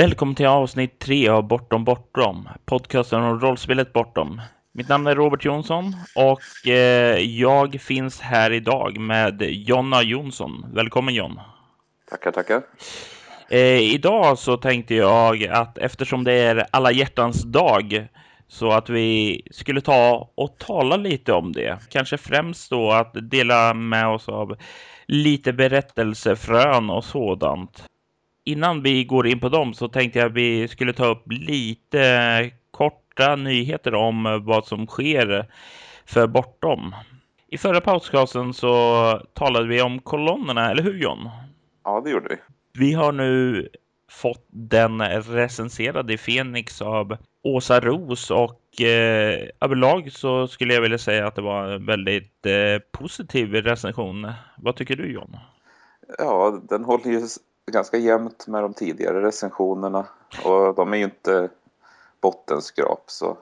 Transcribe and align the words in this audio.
Välkommen 0.00 0.34
till 0.34 0.46
avsnitt 0.46 0.98
tre 0.98 1.28
av 1.28 1.48
Bortom 1.48 1.84
Bortom, 1.84 2.48
podcasten 2.64 3.22
om 3.22 3.40
rollspelet 3.40 3.92
Bortom. 3.92 4.40
Mitt 4.72 4.88
namn 4.88 5.06
är 5.06 5.14
Robert 5.14 5.44
Jonsson 5.44 5.96
och 6.16 6.68
eh, 6.68 7.18
jag 7.18 7.80
finns 7.80 8.20
här 8.20 8.50
idag 8.50 9.00
med 9.00 9.42
Jonna 9.42 10.02
Jonsson. 10.02 10.66
Välkommen 10.74 11.14
John! 11.14 11.40
Tackar, 12.10 12.32
tackar! 12.32 12.62
Eh, 13.50 13.80
idag 13.80 14.38
så 14.38 14.56
tänkte 14.56 14.94
jag 14.94 15.44
att 15.44 15.78
eftersom 15.78 16.24
det 16.24 16.32
är 16.32 16.66
alla 16.70 16.92
hjärtans 16.92 17.42
dag 17.42 18.06
så 18.48 18.70
att 18.70 18.88
vi 18.88 19.42
skulle 19.50 19.80
ta 19.80 20.30
och 20.34 20.58
tala 20.58 20.96
lite 20.96 21.32
om 21.32 21.52
det. 21.52 21.78
Kanske 21.90 22.18
främst 22.18 22.70
då 22.70 22.92
att 22.92 23.30
dela 23.30 23.74
med 23.74 24.08
oss 24.08 24.28
av 24.28 24.56
lite 25.06 25.52
berättelsefrön 25.52 26.90
och 26.90 27.04
sådant 27.04 27.89
innan 28.52 28.82
vi 28.82 29.04
går 29.04 29.26
in 29.26 29.40
på 29.40 29.48
dem 29.48 29.74
så 29.74 29.88
tänkte 29.88 30.18
jag 30.18 30.26
att 30.26 30.36
vi 30.36 30.68
skulle 30.68 30.92
ta 30.92 31.06
upp 31.06 31.24
lite 31.26 32.50
korta 32.70 33.36
nyheter 33.36 33.94
om 33.94 34.42
vad 34.46 34.66
som 34.66 34.86
sker 34.86 35.46
för 36.06 36.26
Bortom. 36.26 36.94
I 37.48 37.58
förra 37.58 37.80
podcasten 37.80 38.54
så 38.54 39.22
talade 39.32 39.68
vi 39.68 39.82
om 39.82 39.98
kolonnerna, 39.98 40.70
eller 40.70 40.82
hur 40.82 40.98
John? 40.98 41.28
Ja, 41.84 42.00
det 42.00 42.10
gjorde 42.10 42.28
vi. 42.28 42.36
Vi 42.78 42.92
har 42.92 43.12
nu 43.12 43.68
fått 44.10 44.46
den 44.50 45.02
recenserad 45.22 46.10
i 46.10 46.18
Fenix 46.18 46.82
av 46.82 47.16
Åsa 47.42 47.80
Ros 47.80 48.30
och 48.30 48.80
eh, 48.80 49.48
överlag 49.60 50.12
så 50.12 50.48
skulle 50.48 50.74
jag 50.74 50.80
vilja 50.80 50.98
säga 50.98 51.26
att 51.26 51.34
det 51.34 51.42
var 51.42 51.66
en 51.66 51.86
väldigt 51.86 52.46
eh, 52.46 52.82
positiv 52.92 53.54
recension. 53.54 54.32
Vad 54.58 54.76
tycker 54.76 54.96
du 54.96 55.12
John? 55.12 55.36
Ja, 56.18 56.60
den 56.68 56.84
håller 56.84 57.10
ju 57.10 57.20
ganska 57.70 57.96
jämnt 57.96 58.46
med 58.46 58.62
de 58.62 58.74
tidigare 58.74 59.22
recensionerna 59.22 60.06
och 60.44 60.74
de 60.74 60.92
är 60.92 60.96
ju 60.96 61.04
inte 61.04 61.48
bottenskrap 62.20 63.04
så. 63.06 63.38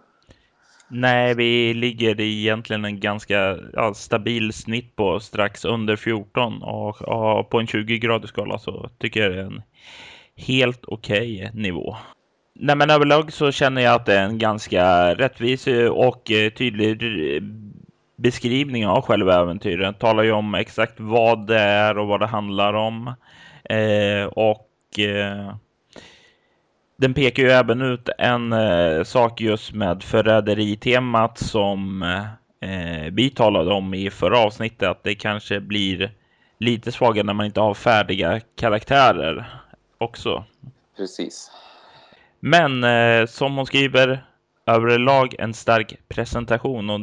Nej, 0.91 1.35
vi 1.35 1.75
ligger 1.75 2.21
egentligen 2.21 2.85
en 2.85 3.01
ganska 3.01 3.59
ja, 3.73 3.95
stabil 3.95 4.53
snitt 4.53 4.97
på 4.97 5.21
strax 5.21 5.65
under 5.65 5.97
14 5.97 6.63
och, 6.63 7.03
och 7.03 7.51
på 7.51 7.61
en 7.61 7.67
20 7.67 7.99
gradig 7.99 8.29
skala 8.29 8.59
så 8.59 8.91
tycker 8.99 9.21
jag 9.21 9.33
det 9.33 9.39
är 9.39 9.45
en 9.45 9.63
helt 10.37 10.85
okej 10.85 11.37
okay 11.37 11.63
nivå. 11.63 11.97
Nej, 12.55 12.77
men 12.77 12.91
överlag 12.91 13.33
så 13.33 13.53
känner 13.53 13.83
jag 13.83 13.95
att 13.95 14.07
det 14.07 14.15
är 14.15 14.25
en 14.25 14.39
ganska 14.39 15.15
rättvis 15.15 15.67
och 15.91 16.25
tydlig 16.57 17.01
beskrivning 18.19 18.87
av 18.87 19.03
själva 19.03 19.41
äventyret. 19.41 19.99
Talar 19.99 20.23
ju 20.23 20.33
om 20.33 20.55
exakt 20.55 21.01
vad 21.01 21.47
det 21.47 21.61
är 21.61 21.99
och 21.99 22.07
vad 22.07 22.21
det 22.21 22.27
handlar 22.27 22.75
om. 22.75 23.15
Eh, 23.65 24.25
och 24.25 24.99
eh, 24.99 25.55
den 26.97 27.15
pekar 27.15 27.43
ju 27.43 27.51
även 27.51 27.83
ut 27.83 28.09
en 28.19 28.53
eh, 28.53 29.03
sak 29.03 29.41
just 29.41 29.73
med 29.73 30.03
förräderitemat 30.03 31.39
som 31.39 32.03
eh, 32.61 33.13
vi 33.13 33.31
talade 33.31 33.75
om 33.75 33.95
i 33.95 34.11
förra 34.11 34.39
avsnittet. 34.39 34.89
Att 34.89 35.03
det 35.03 35.15
kanske 35.15 35.61
blir 35.61 36.11
lite 36.59 36.93
svagare 36.93 37.27
när 37.27 37.35
man 37.35 37.47
inte 37.47 37.61
har 37.61 37.75
färdiga 37.75 38.41
karaktärer 38.57 39.61
också. 39.99 40.45
Precis. 40.97 41.51
Men 42.41 42.85
eh, 42.85 43.27
som 43.27 43.57
hon 43.57 43.67
skriver 43.67 44.25
överlag 44.67 45.35
en 45.39 45.55
stark 45.55 45.95
presentation 46.09 46.91
och 46.91 47.01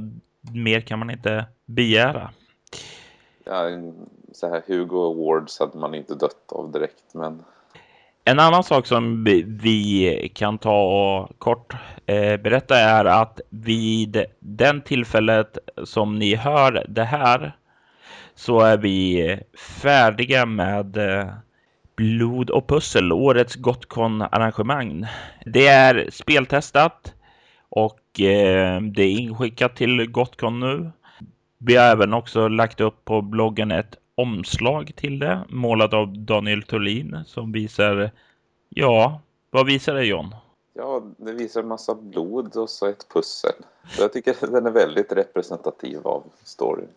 mer 0.54 0.82
kan 0.82 1.00
man 1.00 1.10
inte 1.10 1.46
begära. 1.66 2.30
Ja, 3.44 3.64
så 4.34 4.50
här 4.50 4.64
Hugo 4.68 5.12
Awards 5.12 5.60
hade 5.60 5.78
man 5.78 5.96
inte 5.96 6.16
dött 6.16 6.52
av 6.52 6.72
direkt, 6.72 7.14
men... 7.14 7.44
En 8.28 8.40
annan 8.40 8.64
sak 8.64 8.88
som 8.88 9.24
vi 9.24 10.32
kan 10.36 10.58
ta 10.58 10.84
och 10.84 11.40
kort 11.40 11.74
eh, 12.06 12.38
berätta 12.38 12.78
är 12.78 13.06
att 13.06 13.42
vid 13.50 14.26
den 14.40 14.82
tillfället 14.82 15.58
som 15.84 16.20
ni 16.20 16.36
hör 16.36 16.86
det 16.90 17.04
här 17.04 17.58
så 18.36 18.60
är 18.60 18.78
vi 18.78 19.40
färdiga 19.82 20.46
med 20.46 20.98
eh, 20.98 21.28
Blod 21.96 22.50
och 22.50 22.68
pussel, 22.68 23.12
årets 23.12 23.56
Gotcon-arrangemang. 23.56 25.06
Det 25.46 25.68
är 25.68 26.10
speltestat 26.12 27.14
och 27.76 28.22
eh, 28.22 28.82
det 28.82 29.04
är 29.04 29.20
inskickat 29.20 29.76
till 29.76 30.12
Gotcon 30.12 30.60
nu. 30.60 30.92
Vi 31.58 31.76
har 31.76 31.86
även 31.86 32.14
också 32.14 32.48
lagt 32.48 32.82
upp 32.82 33.06
på 33.06 33.22
bloggen 33.22 33.72
ett 33.72 33.96
omslag 34.16 34.92
till 34.96 35.20
det, 35.20 35.44
målad 35.50 35.94
av 35.94 36.18
Daniel 36.18 36.64
Thulin 36.64 37.24
som 37.26 37.52
visar, 37.52 38.12
ja, 38.70 39.22
vad 39.50 39.66
visar 39.66 39.94
det 39.94 40.06
John? 40.06 40.36
Ja, 40.74 41.04
det 41.18 41.32
visar 41.32 41.62
en 41.62 41.68
massa 41.68 41.96
blod 41.96 42.56
och 42.56 42.70
så 42.70 42.88
ett 42.88 43.08
pussel. 43.14 43.56
Jag 44.00 44.14
tycker 44.14 44.36
den 44.52 44.66
är 44.66 44.72
väldigt 44.72 45.12
representativ 45.12 46.08
av 46.08 46.24
storyn. 46.44 46.88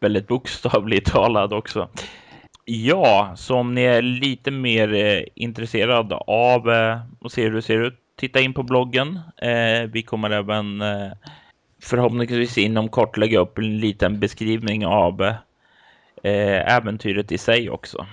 Väldigt 0.00 0.28
bokstavligt 0.28 1.12
talad 1.12 1.52
också. 1.52 1.88
Ja, 2.64 3.34
så 3.36 3.56
om 3.56 3.74
ni 3.74 3.82
är 3.82 4.02
lite 4.02 4.50
mer 4.50 4.94
eh, 4.94 5.22
intresserad 5.34 6.12
av 6.26 6.70
eh, 6.70 6.98
att 7.20 7.32
se 7.32 7.42
hur 7.42 7.54
det 7.54 7.62
ser 7.62 7.82
ut, 7.82 7.99
titta 8.20 8.40
in 8.40 8.54
på 8.54 8.62
bloggen. 8.62 9.20
Eh, 9.36 9.82
vi 9.92 10.02
kommer 10.02 10.30
även 10.30 10.80
eh, 10.80 11.12
förhoppningsvis 11.82 12.58
inom 12.58 12.88
kort 12.88 13.16
lägga 13.16 13.38
upp 13.38 13.58
en 13.58 13.78
liten 13.78 14.20
beskrivning 14.20 14.86
av 14.86 15.22
eh, 16.22 16.74
äventyret 16.76 17.32
i 17.32 17.38
sig 17.38 17.70
också. 17.70 18.06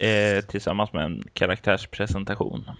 Eh, 0.00 0.44
tillsammans 0.44 0.92
med 0.92 1.04
en 1.04 1.24
karaktärspresentation. 1.32 2.70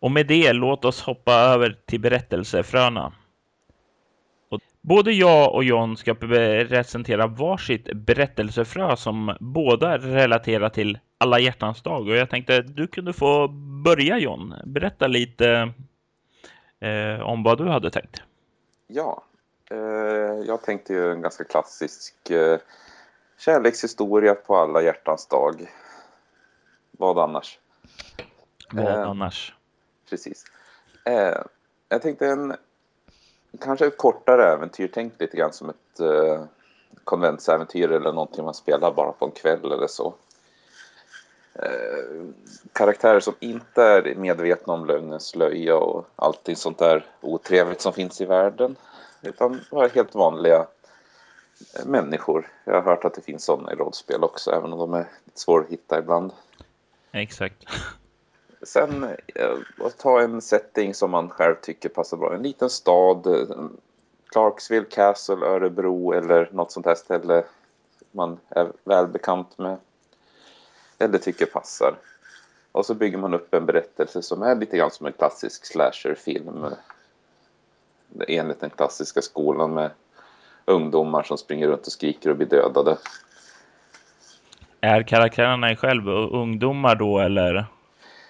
Och 0.00 0.10
med 0.10 0.26
det, 0.26 0.52
låt 0.52 0.84
oss 0.84 1.02
hoppa 1.02 1.32
över 1.32 1.76
till 1.86 2.00
berättelsefröna. 2.00 3.12
Både 4.80 5.12
jag 5.12 5.54
och 5.54 5.64
John 5.64 5.96
ska 5.96 6.14
presentera 6.14 7.26
varsitt 7.26 7.92
berättelsefrö 7.94 8.96
som 8.96 9.36
båda 9.40 9.98
relaterar 9.98 10.68
till 10.68 10.98
alla 11.18 11.38
hjärtans 11.38 11.82
dag. 11.82 12.08
Och 12.08 12.16
jag 12.16 12.30
tänkte 12.30 12.56
att 12.56 12.76
du 12.76 12.86
kunde 12.86 13.12
få 13.12 13.48
börja 13.84 14.18
John. 14.18 14.54
Berätta 14.64 15.06
lite 15.06 15.72
eh, 16.82 17.20
om 17.20 17.42
vad 17.42 17.58
du 17.58 17.68
hade 17.68 17.90
tänkt. 17.90 18.22
Ja, 18.86 19.24
eh, 19.70 19.78
jag 20.46 20.62
tänkte 20.62 20.92
ju 20.92 21.12
en 21.12 21.20
ganska 21.22 21.44
klassisk 21.44 22.30
eh, 22.30 22.58
Kärlekshistoria 23.38 24.34
på 24.34 24.56
alla 24.56 24.82
hjärtans 24.82 25.26
dag. 25.26 25.70
Vad 26.90 27.18
annars? 27.18 27.58
Vad 28.72 28.86
eh, 28.86 29.08
annars? 29.08 29.54
Precis. 30.10 30.44
Eh, 31.04 31.42
jag 31.88 32.02
tänkte 32.02 32.26
en 32.26 32.56
kanske 33.60 33.86
ett 33.86 33.98
kortare 33.98 34.52
äventyr. 34.52 34.90
Tänk 34.94 35.12
lite 35.18 35.36
grann 35.36 35.52
som 35.52 35.70
ett 35.70 36.00
eh, 36.00 36.44
konventsäventyr 37.04 37.90
eller 37.90 38.12
någonting 38.12 38.44
man 38.44 38.54
spelar 38.54 38.92
bara 38.92 39.12
på 39.12 39.24
en 39.24 39.30
kväll 39.30 39.72
eller 39.72 39.86
så. 39.86 40.14
Eh, 41.54 42.24
karaktärer 42.72 43.20
som 43.20 43.34
inte 43.40 43.82
är 43.82 44.14
medvetna 44.14 44.72
om 44.72 44.86
lögnens 44.86 45.26
slöja 45.26 45.76
och 45.76 46.06
allting 46.16 46.56
sånt 46.56 46.78
där 46.78 47.06
otrevligt 47.20 47.80
som 47.80 47.92
finns 47.92 48.20
i 48.20 48.24
världen. 48.24 48.76
Utan 49.22 49.60
bara 49.70 49.88
helt 49.88 50.14
vanliga 50.14 50.66
människor. 51.86 52.48
Jag 52.64 52.74
har 52.74 52.82
hört 52.82 53.04
att 53.04 53.14
det 53.14 53.22
finns 53.22 53.44
sådana 53.44 53.72
i 53.72 53.76
rollspel 53.76 54.24
också, 54.24 54.50
även 54.50 54.72
om 54.72 54.78
de 54.78 54.94
är 54.94 55.08
lite 55.24 55.40
svåra 55.40 55.64
att 55.64 55.70
hitta 55.70 55.98
ibland. 55.98 56.32
Exakt. 57.12 57.64
Sen 58.62 59.04
eh, 59.34 59.56
ta 59.98 60.20
en 60.20 60.40
setting 60.40 60.94
som 60.94 61.10
man 61.10 61.30
själv 61.30 61.54
tycker 61.62 61.88
passar 61.88 62.16
bra. 62.16 62.34
En 62.34 62.42
liten 62.42 62.70
stad, 62.70 63.48
Clarksville 64.30 64.86
Castle, 64.90 65.46
Örebro 65.46 66.12
eller 66.12 66.48
något 66.52 66.72
sånt 66.72 66.86
här 66.86 66.94
ställe 66.94 67.44
man 68.10 68.38
är 68.48 68.72
välbekant 68.84 69.58
med. 69.58 69.76
Eller 71.02 71.18
tycker 71.18 71.46
passar. 71.46 71.94
Och 72.72 72.86
så 72.86 72.94
bygger 72.94 73.18
man 73.18 73.34
upp 73.34 73.54
en 73.54 73.66
berättelse 73.66 74.22
som 74.22 74.42
är 74.42 74.54
lite 74.54 74.76
grann 74.76 74.90
som 74.90 75.06
en 75.06 75.12
klassisk 75.12 75.66
slasherfilm. 75.66 76.66
Enligt 78.28 78.60
den 78.60 78.70
klassiska 78.70 79.22
skolan 79.22 79.74
med 79.74 79.90
ungdomar 80.64 81.22
som 81.22 81.38
springer 81.38 81.68
runt 81.68 81.86
och 81.86 81.92
skriker 81.92 82.30
och 82.30 82.36
blir 82.36 82.46
dödade. 82.46 82.98
Är 84.80 85.02
karaktärerna 85.02 85.76
själv 85.76 86.08
ungdomar 86.08 86.94
då 86.94 87.18
eller? 87.18 87.66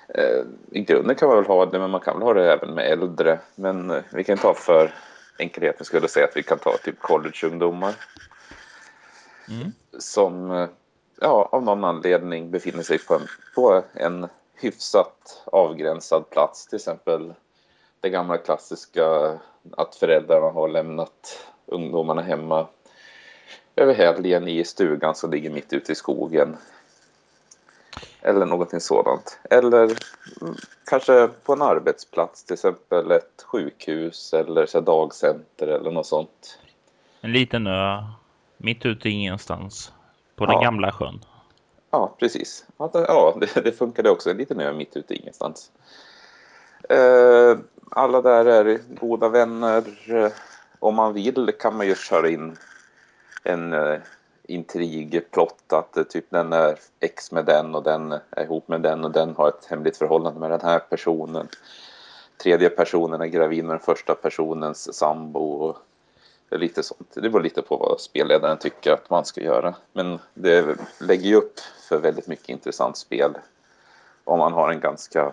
Eh, 0.08 0.44
I 0.70 0.80
grunden 0.80 1.16
kan 1.16 1.28
man 1.28 1.36
väl 1.36 1.46
ha 1.46 1.66
det, 1.66 1.78
men 1.78 1.90
man 1.90 2.00
kan 2.00 2.14
väl 2.14 2.22
ha 2.22 2.34
det 2.34 2.52
även 2.52 2.75
med 2.75 2.92
äldre. 2.92 3.38
Men 3.54 3.90
eh, 3.90 4.02
vi 4.12 4.25
kan 4.25 4.38
ta 4.38 4.54
för 4.54 4.94
enkelheten 5.38 5.84
skulle 5.84 6.08
säga 6.08 6.26
att 6.26 6.36
vi 6.36 6.42
kan 6.42 6.58
ta 6.58 6.76
typ 6.76 6.98
collegeungdomar. 6.98 7.94
Mm. 9.48 9.72
Som 9.98 10.50
eh, 10.50 10.68
ja, 11.22 11.48
av 11.52 11.62
någon 11.62 11.84
anledning 11.84 12.50
befinner 12.50 12.82
sig 12.82 12.98
på 12.98 13.14
en, 13.14 13.26
på 13.54 13.82
en 13.94 14.28
hyfsat 14.54 15.42
avgränsad 15.44 16.30
plats. 16.30 16.66
Till 16.66 16.76
exempel 16.76 17.34
det 18.00 18.10
gamla 18.10 18.38
klassiska 18.38 19.38
att 19.70 19.94
föräldrarna 19.94 20.50
har 20.50 20.69
lämnat 20.69 21.46
ungdomarna 21.66 22.22
hemma 22.22 22.66
över 23.76 23.94
helgen 23.94 24.48
i 24.48 24.64
stugan 24.64 25.14
som 25.14 25.30
ligger 25.30 25.50
mitt 25.50 25.72
ute 25.72 25.92
i 25.92 25.94
skogen. 25.94 26.56
Eller 28.22 28.46
någonting 28.46 28.80
sådant. 28.80 29.38
Eller 29.50 29.82
mm, 30.40 30.54
kanske 30.86 31.28
på 31.44 31.52
en 31.52 31.62
arbetsplats, 31.62 32.44
till 32.44 32.54
exempel 32.54 33.10
ett 33.10 33.42
sjukhus 33.42 34.34
eller 34.34 34.66
så 34.66 34.80
dagcenter 34.80 35.66
eller 35.66 35.90
något 35.90 36.06
sånt. 36.06 36.58
En 37.20 37.32
liten 37.32 37.66
ö 37.66 38.04
mitt 38.56 38.86
ute 38.86 39.08
i 39.08 39.12
ingenstans 39.12 39.92
på 40.46 40.52
den 40.52 40.62
Ja. 40.62 40.62
gamla 40.62 40.92
sjön. 40.92 41.20
Ja, 41.90 42.14
precis. 42.18 42.64
Ja, 42.76 43.36
det, 43.40 43.60
det, 43.64 43.72
funkade 43.72 44.10
också. 44.10 44.30
En 44.30 44.36
liten 44.36 44.60
ö 44.60 44.72
mitt 44.72 44.96
ute 44.96 45.14
i 45.14 45.16
ingenstans. 45.16 45.70
Eh, 46.88 47.58
alla 47.90 48.22
där 48.22 48.44
är 48.44 48.78
goda 49.00 49.28
vänner. 49.28 49.84
Eh, 50.08 50.32
Om 50.78 50.94
man 50.94 51.12
vill 51.12 51.52
kan 51.60 51.76
man 51.76 51.86
ju 51.86 51.94
köra 51.94 52.28
in 52.28 52.56
en 53.44 53.72
eh, 53.72 53.98
intrigplott 54.42 55.72
att 55.72 56.10
typ 56.10 56.24
den 56.30 56.52
är 56.52 56.78
ex 57.00 57.32
med 57.32 57.44
den 57.44 57.74
och 57.74 57.82
den 57.82 58.12
är 58.12 58.44
ihop 58.44 58.68
med 58.68 58.80
den 58.82 59.04
och 59.04 59.10
den 59.10 59.36
har 59.36 59.48
ett 59.48 59.66
hemligt 59.70 59.96
förhållande 59.96 60.40
med 60.40 60.50
den 60.50 60.60
här 60.60 60.78
personen. 60.78 61.48
Tredje 62.42 62.68
personen 62.68 63.20
är 63.20 63.26
gravid 63.26 63.64
med 63.64 63.72
den 63.74 63.84
första 63.84 64.14
personens 64.14 64.94
sambo. 64.94 65.74
Det 66.52 66.58
lite 66.58 66.82
sånt. 66.82 67.14
Det 67.14 67.31
beror 67.31 67.43
lite 67.43 67.62
på 67.62 67.76
vad 67.76 68.00
spelledaren 68.00 68.58
tycker 68.58 68.93
att 68.93 69.10
man 69.10 69.25
ska 69.25 69.40
göra. 69.40 69.75
Men 69.93 70.19
det 70.34 70.76
lägger 71.00 71.28
ju 71.28 71.34
upp 71.34 71.54
för 71.88 71.99
väldigt 71.99 72.26
mycket 72.26 72.49
intressant 72.49 72.96
spel. 72.96 73.31
Om 74.25 74.38
man 74.38 74.52
har 74.52 74.72
en 74.72 74.81
ganska, 74.81 75.32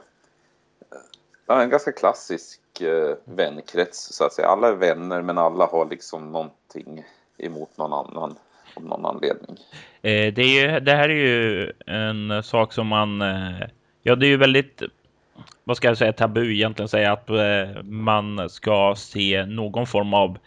ja, 1.47 1.61
en 1.61 1.69
ganska 1.69 1.91
klassisk 1.91 2.81
eh, 2.81 3.15
vänkrets 3.23 4.15
så 4.15 4.25
att 4.25 4.33
säga. 4.33 4.47
Alla 4.47 4.67
är 4.67 4.73
vänner 4.73 5.21
men 5.21 5.37
alla 5.37 5.65
har 5.65 5.85
liksom 5.89 6.31
någonting 6.31 7.03
emot 7.37 7.77
någon 7.77 7.93
annan 7.93 8.37
av 8.73 8.83
någon 8.83 9.05
anledning. 9.05 9.57
Eh, 10.01 10.33
det, 10.33 10.41
är 10.41 10.71
ju, 10.71 10.79
det 10.79 10.91
här 10.91 11.09
är 11.09 11.13
ju 11.13 11.71
en 11.85 12.43
sak 12.43 12.73
som 12.73 12.87
man... 12.87 13.21
Eh, 13.21 13.67
ja, 14.01 14.15
det 14.15 14.25
är 14.25 14.29
ju 14.29 14.37
väldigt... 14.37 14.81
Vad 15.63 15.77
ska 15.77 15.87
jag 15.87 15.97
säga? 15.97 16.13
Tabu 16.13 16.53
egentligen 16.53 16.89
säga 16.89 17.11
att 17.11 17.29
eh, 17.29 17.83
man 17.83 18.49
ska 18.49 18.93
se 18.97 19.45
någon 19.45 19.87
form 19.87 20.13
av 20.13 20.37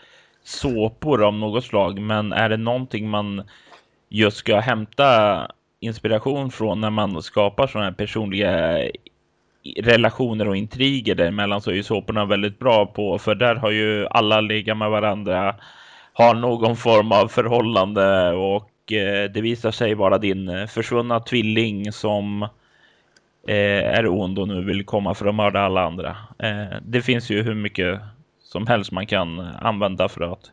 såpor 0.45 1.25
av 1.25 1.35
något 1.35 1.65
slag. 1.65 2.01
Men 2.01 2.33
är 2.33 2.49
det 2.49 2.57
någonting 2.57 3.09
man 3.09 3.43
just 4.09 4.37
ska 4.37 4.61
hämta 4.61 5.49
inspiration 5.81 6.51
från 6.51 6.81
när 6.81 6.91
man 6.91 7.23
skapar 7.23 7.67
sådana 7.67 7.85
här 7.85 7.95
personliga 7.95 8.79
relationer 9.77 10.49
och 10.49 10.57
intriger 10.57 11.15
däremellan 11.15 11.61
så 11.61 11.71
är 11.71 11.75
ju 11.75 11.83
såporna 11.83 12.25
väldigt 12.25 12.59
bra 12.59 12.87
på. 12.87 13.19
För 13.19 13.35
där 13.35 13.55
har 13.55 13.71
ju 13.71 14.07
alla 14.07 14.41
legat 14.41 14.77
med 14.77 14.91
varandra, 14.91 15.55
har 16.13 16.35
någon 16.35 16.77
form 16.77 17.13
av 17.13 17.29
förhållande 17.29 18.33
och 18.33 18.93
eh, 18.93 19.31
det 19.31 19.41
visar 19.41 19.71
sig 19.71 19.95
vara 19.95 20.19
din 20.19 20.69
försvunna 20.69 21.21
tvilling 21.21 21.93
som 21.93 22.43
eh, 23.49 23.99
är 23.99 24.07
ond 24.07 24.39
och 24.39 24.49
nu 24.49 24.65
vill 24.65 24.85
komma 24.85 25.15
för 25.15 25.27
att 25.27 25.35
mörda 25.35 25.61
alla 25.61 25.83
andra. 25.83 26.17
Eh, 26.39 26.77
det 26.83 27.03
finns 27.03 27.31
ju 27.31 27.43
hur 27.43 27.55
mycket 27.55 28.01
som 28.53 28.67
helst 28.67 28.93
man 28.93 29.07
kan 29.07 29.41
använda 29.41 30.09
för 30.09 30.33
att 30.33 30.51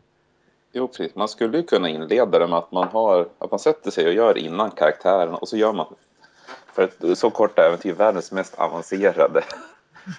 Jo, 0.72 0.88
precis. 0.88 1.14
Man 1.14 1.28
skulle 1.28 1.56
ju 1.56 1.62
kunna 1.62 1.88
inleda 1.88 2.38
det 2.38 2.46
med 2.46 2.58
att 2.58 2.72
man, 2.72 2.88
har, 2.88 3.28
att 3.38 3.50
man 3.50 3.60
sätter 3.60 3.90
sig 3.90 4.06
och 4.06 4.12
gör 4.12 4.38
innan 4.38 4.70
karaktären 4.70 5.34
och 5.34 5.48
så 5.48 5.56
gör 5.56 5.72
man 5.72 5.86
för 6.74 6.82
ett 6.82 7.18
så 7.18 7.30
kort 7.30 7.58
äventyr 7.58 7.92
världens 7.92 8.32
mest 8.32 8.54
avancerade 8.54 9.42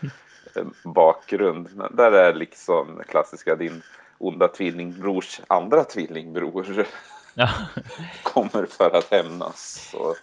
bakgrund. 0.83 1.81
Där 1.91 2.11
är 2.11 2.33
liksom 2.33 3.01
klassiska 3.07 3.55
din 3.55 3.81
onda 4.17 4.47
tvillingbrors 4.47 5.41
andra 5.47 5.83
tvillingbror 5.83 6.85
ja. 7.33 7.49
kommer 8.23 8.65
för 8.65 8.97
att 8.97 9.11
hämnas 9.11 9.91
och 9.97 10.15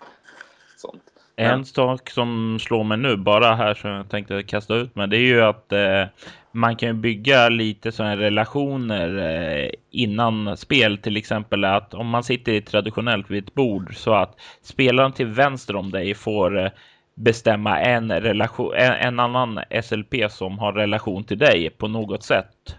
sånt. 0.76 1.02
En 1.36 1.64
sak 1.64 2.10
som 2.10 2.58
slår 2.60 2.84
mig 2.84 2.98
nu 2.98 3.16
bara 3.16 3.54
här 3.54 3.74
som 3.74 3.90
jag 3.90 4.10
tänkte 4.10 4.42
kasta 4.42 4.74
ut 4.74 4.96
med 4.96 5.10
det 5.10 5.16
är 5.16 5.20
ju 5.20 5.42
att 5.42 5.72
eh, 5.72 6.04
man 6.52 6.76
kan 6.76 6.88
ju 6.88 6.92
bygga 6.92 7.48
lite 7.48 7.92
sådana 7.92 8.16
relationer 8.16 9.18
eh, 9.18 9.70
innan 9.90 10.56
spel. 10.56 10.98
Till 10.98 11.16
exempel 11.16 11.64
att 11.64 11.94
om 11.94 12.08
man 12.08 12.24
sitter 12.24 12.52
i 12.52 12.62
traditionellt 12.62 13.30
vid 13.30 13.44
ett 13.44 13.54
bord 13.54 13.96
så 13.96 14.14
att 14.14 14.40
spelaren 14.62 15.12
till 15.12 15.26
vänster 15.26 15.76
om 15.76 15.90
dig 15.90 16.14
får 16.14 16.58
eh, 16.58 16.70
bestämma 17.14 17.80
en, 17.80 18.12
relation, 18.12 18.74
en, 18.74 18.92
en 18.92 19.20
annan 19.20 19.60
SLP 19.82 20.14
som 20.30 20.58
har 20.58 20.72
relation 20.72 21.24
till 21.24 21.38
dig 21.38 21.70
på 21.70 21.88
något 21.88 22.22
sätt. 22.22 22.76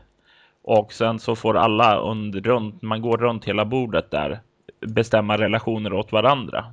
Och 0.62 0.94
sen 0.94 1.20
så 1.20 1.36
får 1.36 1.58
alla 1.58 2.00
under, 2.00 2.42
runt, 2.42 2.82
man 2.82 3.02
går 3.02 3.18
runt 3.18 3.46
hela 3.46 3.66
bordet 3.66 4.12
där 4.12 4.40
bestämma 4.80 5.38
relationer 5.38 5.94
åt 5.94 6.12
varandra. 6.12 6.66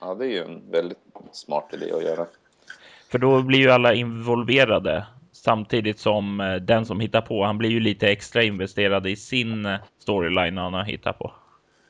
Ja, 0.00 0.14
det 0.14 0.24
är 0.24 0.30
ju 0.30 0.42
en 0.42 0.70
väldigt 0.70 0.98
smart 1.32 1.70
idé 1.72 1.92
att 1.92 2.04
göra. 2.04 2.26
För 3.10 3.18
då 3.18 3.42
blir 3.42 3.58
ju 3.58 3.70
alla 3.70 3.94
involverade 3.94 5.06
samtidigt 5.44 5.98
som 5.98 6.40
eh, 6.40 6.54
den 6.54 6.86
som 6.86 7.00
hittar 7.00 7.20
på, 7.20 7.44
han 7.44 7.58
blir 7.58 7.70
ju 7.70 7.80
lite 7.80 8.08
extra 8.08 8.42
investerad 8.42 9.06
i 9.06 9.16
sin 9.16 9.66
eh, 9.66 9.78
storyline 9.98 10.58
han 10.58 10.74
har 10.74 10.84
hittat 10.84 11.18
på. 11.18 11.32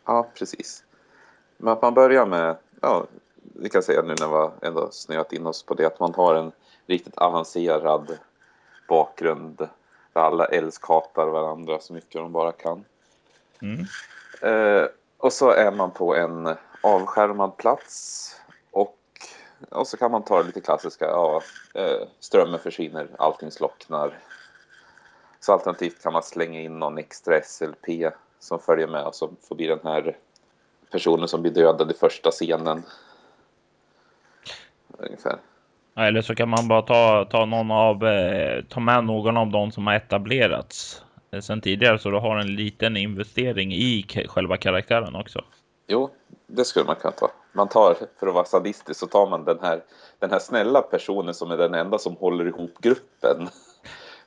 Ja, 0.07 0.29
precis. 0.39 0.85
Men 1.57 1.73
att 1.73 1.83
man 1.83 1.95
börjar 1.95 2.27
med, 2.27 2.57
ja, 2.81 3.07
vi 3.43 3.69
kan 3.69 3.83
säga 3.83 4.03
nu 4.03 4.15
när 4.21 4.51
vi 4.61 4.67
ändå 4.67 4.89
snöat 4.93 5.33
in 5.33 5.47
oss 5.47 5.63
på 5.63 5.75
det, 5.75 5.87
att 5.87 6.01
man 6.01 6.15
har 6.15 6.35
en 6.35 6.53
riktigt 6.87 7.19
avancerad 7.19 8.19
bakgrund 8.89 9.69
där 10.13 10.21
alla 10.21 10.45
älskhatar 10.47 11.27
varandra 11.27 11.79
så 11.79 11.93
mycket 11.93 12.13
de 12.13 12.33
bara 12.33 12.53
kan. 12.53 12.85
Mm. 13.63 13.87
Eh, 14.43 14.87
och 15.19 15.33
så 15.33 15.51
är 15.51 15.71
man 15.71 15.91
på 15.91 16.17
en 16.17 16.57
avskärmad 16.81 17.57
plats 17.57 18.37
och 19.71 19.87
så 19.87 19.97
kan 19.97 20.11
man 20.11 20.25
ta 20.25 20.39
det 20.39 20.47
lite 20.47 20.61
klassiska, 20.61 21.05
ja, 21.05 21.43
eh, 21.75 22.09
strömmen 22.21 22.61
försvinner, 22.61 23.09
allting 23.19 23.51
slocknar. 23.51 24.19
Så 25.41 25.53
alternativt 25.53 26.03
kan 26.03 26.13
man 26.13 26.23
slänga 26.23 26.61
in 26.61 26.79
någon 26.79 26.99
extra 26.99 27.43
SLP 27.43 28.13
som 28.39 28.59
följer 28.59 28.87
med 28.87 29.05
och 29.05 29.15
så 29.15 29.31
får 29.49 29.57
bli 29.57 29.67
den 29.67 29.81
här 29.85 30.17
personen 30.91 31.29
som 31.29 31.43
blir 31.43 31.53
dödad 31.53 31.91
i 31.91 31.95
första 31.95 32.31
scenen. 32.31 32.83
Ungefär. 34.99 35.39
Eller 35.97 36.23
så 36.23 36.35
kan 36.35 36.49
man 36.49 36.69
bara 36.69 36.83
ta, 36.83 37.25
ta 37.31 37.45
någon 37.45 37.71
av, 37.71 38.07
eh, 38.07 38.65
ta 38.65 38.81
med 38.81 39.05
någon 39.05 39.37
av 39.37 39.51
de 39.51 39.73
som 39.73 39.87
har 39.87 39.95
etablerats 39.95 41.03
eh, 41.31 41.41
sedan 41.41 41.61
tidigare 41.61 41.99
så 41.99 42.11
du 42.11 42.19
har 42.19 42.37
en 42.37 42.55
liten 42.55 42.97
investering 42.97 43.73
i 43.73 44.07
själva 44.29 44.57
karaktären 44.57 45.15
också. 45.15 45.45
Jo, 45.87 46.11
det 46.47 46.65
skulle 46.65 46.85
man 46.85 46.97
kunna 46.97 47.13
ta. 47.13 47.31
Man 47.53 47.69
tar, 47.69 47.97
för 48.21 48.27
att 48.27 48.35
vara 48.35 48.45
sadistisk, 48.45 49.01
så 49.01 49.07
tar 49.07 49.27
man 49.31 49.45
den 49.45 49.59
här, 49.63 49.83
den 50.19 50.31
här 50.31 50.39
snälla 50.39 50.83
personen 50.83 51.35
som 51.35 51.51
är 51.51 51.57
den 51.57 51.75
enda 51.75 51.99
som 51.99 52.17
håller 52.17 52.47
ihop 52.47 52.79
gruppen. 52.81 53.49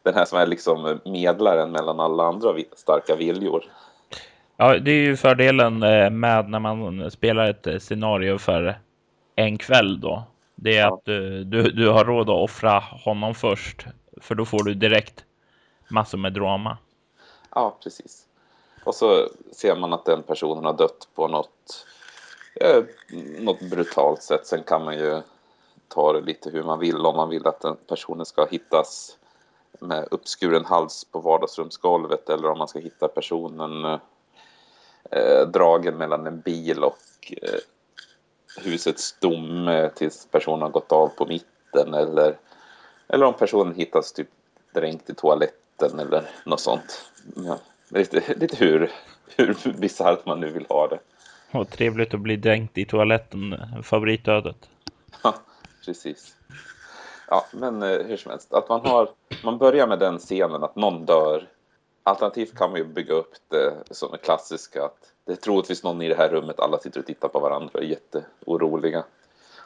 Den 0.03 0.13
här 0.13 0.25
som 0.25 0.39
är 0.39 0.46
liksom 0.48 1.00
medlaren 1.05 1.72
mellan 1.72 2.00
alla 2.00 2.24
andra 2.24 2.55
starka 2.75 3.15
viljor. 3.15 3.63
Ja, 4.58 4.79
det 4.79 4.91
är 4.91 4.96
ju 5.03 5.15
fördelen 5.17 5.84
eh, 5.84 6.10
med 6.10 6.50
när 6.50 6.60
man 6.60 7.12
spelar 7.12 7.50
ett 7.50 7.67
eh, 7.67 7.79
scenario 7.79 8.38
för 8.38 8.79
en 9.36 9.58
kväll 9.58 10.01
då. 10.01 10.24
Det 10.55 10.77
är 10.77 10.82
Ja. 10.82 10.94
att 10.94 11.05
du, 11.05 11.44
du, 11.44 11.63
du 11.72 11.89
har 11.89 12.05
råd 12.05 12.29
att 12.29 12.36
offra 12.44 12.79
honom 12.79 13.36
först. 13.36 13.86
För 14.22 14.36
då 14.36 14.46
får 14.46 14.63
du 14.63 14.74
direkt 14.74 15.25
massor 15.88 16.17
med 16.17 16.34
drama. 16.34 16.77
Ja, 17.55 17.77
precis. 17.84 18.25
Och 18.84 18.96
så 18.96 19.27
ser 19.51 19.75
man 19.75 19.94
att 19.94 20.05
den 20.05 20.24
personen 20.24 20.65
har 20.65 20.74
dött 20.74 21.08
på 21.15 21.27
något, 21.27 21.86
eh, 22.55 22.83
något 23.39 23.59
brutalt 23.59 24.24
sätt. 24.24 24.47
Sen 24.47 24.63
kan 24.63 24.85
man 24.85 24.97
ju 24.97 25.21
ta 25.88 26.13
det 26.13 26.21
lite 26.21 26.50
hur 26.50 26.63
man 26.63 26.79
vill. 26.79 27.05
Om 27.05 27.15
man 27.15 27.29
vill 27.29 27.47
att 27.47 27.62
den 27.62 27.75
personen 27.88 28.25
ska 28.25 28.45
hittas 28.45 29.17
med 29.79 30.07
uppskuren 30.12 30.65
hals 30.65 31.05
på 31.12 31.19
vardagsrumsgolvet 31.19 32.29
eller 32.29 32.50
om 32.50 32.57
man 32.57 32.67
ska 32.67 32.79
hitta 32.79 33.07
personen 33.07 34.00
eh, 35.12 35.47
dragen 35.47 35.97
mellan 35.97 36.27
en 36.27 36.39
bil 36.39 36.83
och 36.83 37.33
eh, 37.41 37.59
husets 38.57 39.03
stomme 39.03 39.79
eh, 39.79 39.91
tills 39.91 40.27
personen 40.31 40.62
har 40.62 40.69
gått 40.69 40.91
av 40.91 41.07
på 41.07 41.25
mitten 41.25 41.93
eller, 41.93 42.38
eller 43.07 43.25
om 43.25 43.33
personen 43.33 43.75
hittas 43.75 44.13
typ 44.13 44.29
dränkt 44.74 45.09
i 45.09 45.13
toaletten 45.13 46.00
eller 46.00 46.29
något 46.45 46.59
sånt. 46.59 47.05
Ja, 47.35 47.59
lite, 47.89 48.33
lite 48.33 48.55
hur, 48.55 48.91
hur 49.35 49.74
bisarrt 49.77 50.25
man 50.25 50.39
nu 50.39 50.50
vill 50.50 50.65
ha 50.69 50.88
det. 50.88 51.00
Och 51.52 51.70
trevligt 51.70 52.14
att 52.14 52.20
bli 52.20 52.36
dränkt 52.36 52.78
i 52.78 52.86
toaletten. 52.86 53.56
Favoritödet. 53.84 54.70
Ja, 55.24 55.36
precis. 55.86 56.36
Ja, 57.28 57.46
men 57.52 57.84
eh, 57.84 57.90
hur 57.90 58.18
som 58.18 58.32
helst, 58.32 58.54
att 58.54 58.70
man 58.70 58.86
har, 58.86 59.10
man 59.44 59.58
börjar 59.58 59.88
med 59.88 60.00
den 60.00 60.20
scenen 60.20 60.64
att 60.64 60.75
någon 60.75 61.06
dör. 61.06 61.48
Alternativt 62.04 62.58
kan 62.58 62.70
man 62.70 62.80
ju 62.80 62.86
bygga 62.86 63.14
upp 63.14 63.34
det 63.50 63.74
som 63.92 64.14
är 64.14 64.18
klassiska 64.18 64.86
att 64.86 65.12
det 65.25 65.32
är 65.32 65.36
troligtvis 65.36 65.84
någon 65.84 66.02
i 66.02 66.08
det 66.08 66.16
här 66.16 66.30
rummet, 66.30 66.60
alla 66.60 66.78
sitter 66.78 67.00
och 67.00 67.06
tittar 67.06 67.28
på 67.28 67.40
varandra 67.40 67.70
och 67.74 67.80
är 67.80 67.86
jätteoroliga. 67.86 69.04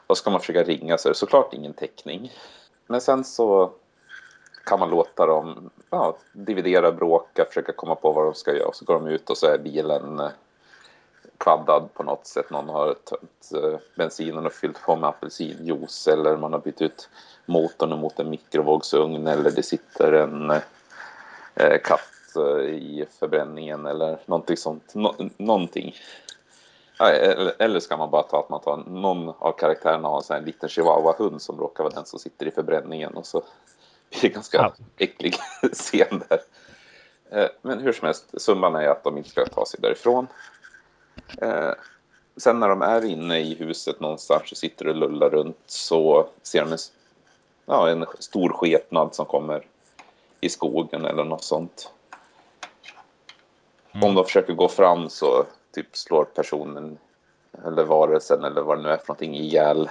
Och 0.08 0.18
ska 0.18 0.32
man 0.32 0.40
försöka 0.40 0.64
ringa 0.64 0.98
så 0.98 1.08
är 1.08 1.12
det 1.12 1.18
såklart 1.18 1.54
ingen 1.54 1.74
täckning. 1.74 2.32
Men 2.88 3.02
sen 3.02 3.24
så 3.24 3.72
kan 4.66 4.80
man 4.80 4.90
låta 4.90 5.26
dem 5.26 5.70
ja, 5.90 6.18
dividera, 6.34 6.92
bråka, 6.92 7.46
försöka 7.46 7.72
komma 7.74 7.96
på 7.96 8.12
vad 8.12 8.26
de 8.26 8.34
ska 8.34 8.56
göra. 8.56 8.68
Och 8.68 8.76
så 8.76 8.86
går 8.86 8.94
de 8.94 9.08
ut 9.08 9.30
och 9.30 9.38
så 9.38 9.48
är 9.48 9.58
bilen 9.58 10.20
eh, 10.20 10.30
kvaddad 11.40 11.94
på 11.94 12.04
något 12.04 12.28
sätt. 12.28 12.50
Någon 12.50 12.70
har 12.70 12.94
tömt 12.94 13.64
eh, 13.64 13.80
bensinen 13.96 14.46
och 14.46 14.54
fyllt 14.54 14.82
på 14.82 14.96
med 14.96 15.10
apelsinjuice 15.10 16.08
eller 16.08 16.38
man 16.38 16.54
har 16.54 16.60
bytt 16.60 16.82
ut 16.82 17.10
motorn 17.46 18.00
mot 18.00 18.20
en 18.20 18.30
mikrovågsugn 18.30 19.28
eller 19.28 19.52
det 19.52 19.64
sitter 19.64 20.14
en 20.14 20.52
eh, 21.56 21.82
katt 21.84 22.36
eh, 22.36 22.66
i 22.66 23.06
förbränningen 23.20 23.86
eller 23.86 24.20
någonting 24.26 24.58
sånt. 24.58 24.96
Nå 24.96 25.16
någonting. 25.38 25.96
Eller, 27.60 27.80
ska 27.80 27.98
man 27.98 28.12
bara 28.12 28.24
ta 28.24 28.40
att 28.40 28.50
man 28.50 28.62
tar 28.62 28.78
någon 28.78 29.30
av 29.30 29.52
karaktärerna 29.52 30.08
har 30.08 30.34
en 30.34 30.44
liten 30.44 30.70
chihuahua-hund 30.70 31.42
som 31.42 31.60
råkar 31.60 31.84
vara 31.84 31.94
den 31.94 32.06
som 32.06 32.20
sitter 32.20 32.46
i 32.46 32.52
förbränningen 32.52 33.14
och 33.14 33.26
så 33.26 33.44
blir 34.10 34.22
det 34.22 34.30
ganska 34.30 34.58
ja. 34.58 34.74
äcklig 34.98 35.36
scen 35.74 36.24
där. 36.30 36.40
Men 37.62 37.80
hur 37.80 37.94
som 37.94 38.06
helst, 38.06 38.42
summan 38.42 38.76
är 38.76 38.88
att 38.88 39.04
de 39.04 39.18
inte 39.18 39.30
ska 39.30 39.46
ta 39.46 39.66
sig 39.66 39.80
därifrån. 39.82 40.28
Eh, 41.38 41.72
sen 42.38 42.60
när 42.60 42.70
de 42.70 42.82
är 42.82 43.06
inne 43.06 43.40
i 43.40 43.56
huset 43.56 44.00
någonstans 44.00 44.52
och 44.52 44.58
sitter 44.58 44.88
och 44.88 44.96
lullar 44.96 45.30
runt 45.30 45.58
så 45.66 46.28
ser 46.42 46.62
de 46.62 46.72
en, 46.72 46.78
ja, 47.66 47.90
en 47.90 48.06
stor 48.20 48.50
skepnad 48.50 49.16
som 49.16 49.26
kommer 49.26 49.66
i 50.42 50.50
skogen 50.50 51.06
eller 51.06 51.24
något 51.24 51.44
sånt. 51.44 51.92
Mm. 53.92 54.08
Om 54.08 54.16
de 54.16 54.26
försöker 54.26 54.54
gå 54.54 54.68
fram 54.68 55.10
så 55.10 55.46
typ 55.72 55.98
slår 55.98 56.24
personen 56.24 56.98
eller 57.66 57.84
varelsen 57.84 58.44
eller 58.44 58.62
vad 58.62 58.78
det 58.78 58.82
nu 58.84 58.90
är 58.90 58.98
för 58.98 59.08
någonting 59.08 59.38
ihjäl 59.38 59.90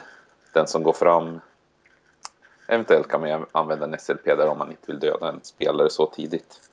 den 0.52 0.66
som 0.66 0.82
går 0.82 0.92
fram. 0.92 1.40
Eventuellt 2.68 3.08
kan 3.08 3.20
man 3.20 3.46
använda 3.52 3.86
en 3.86 3.98
SLP 3.98 4.24
där 4.24 4.48
om 4.48 4.58
man 4.58 4.70
inte 4.70 4.86
vill 4.86 5.00
döda 5.00 5.28
en 5.28 5.40
spelare 5.42 5.90
så 5.90 6.06
tidigt. 6.06 6.67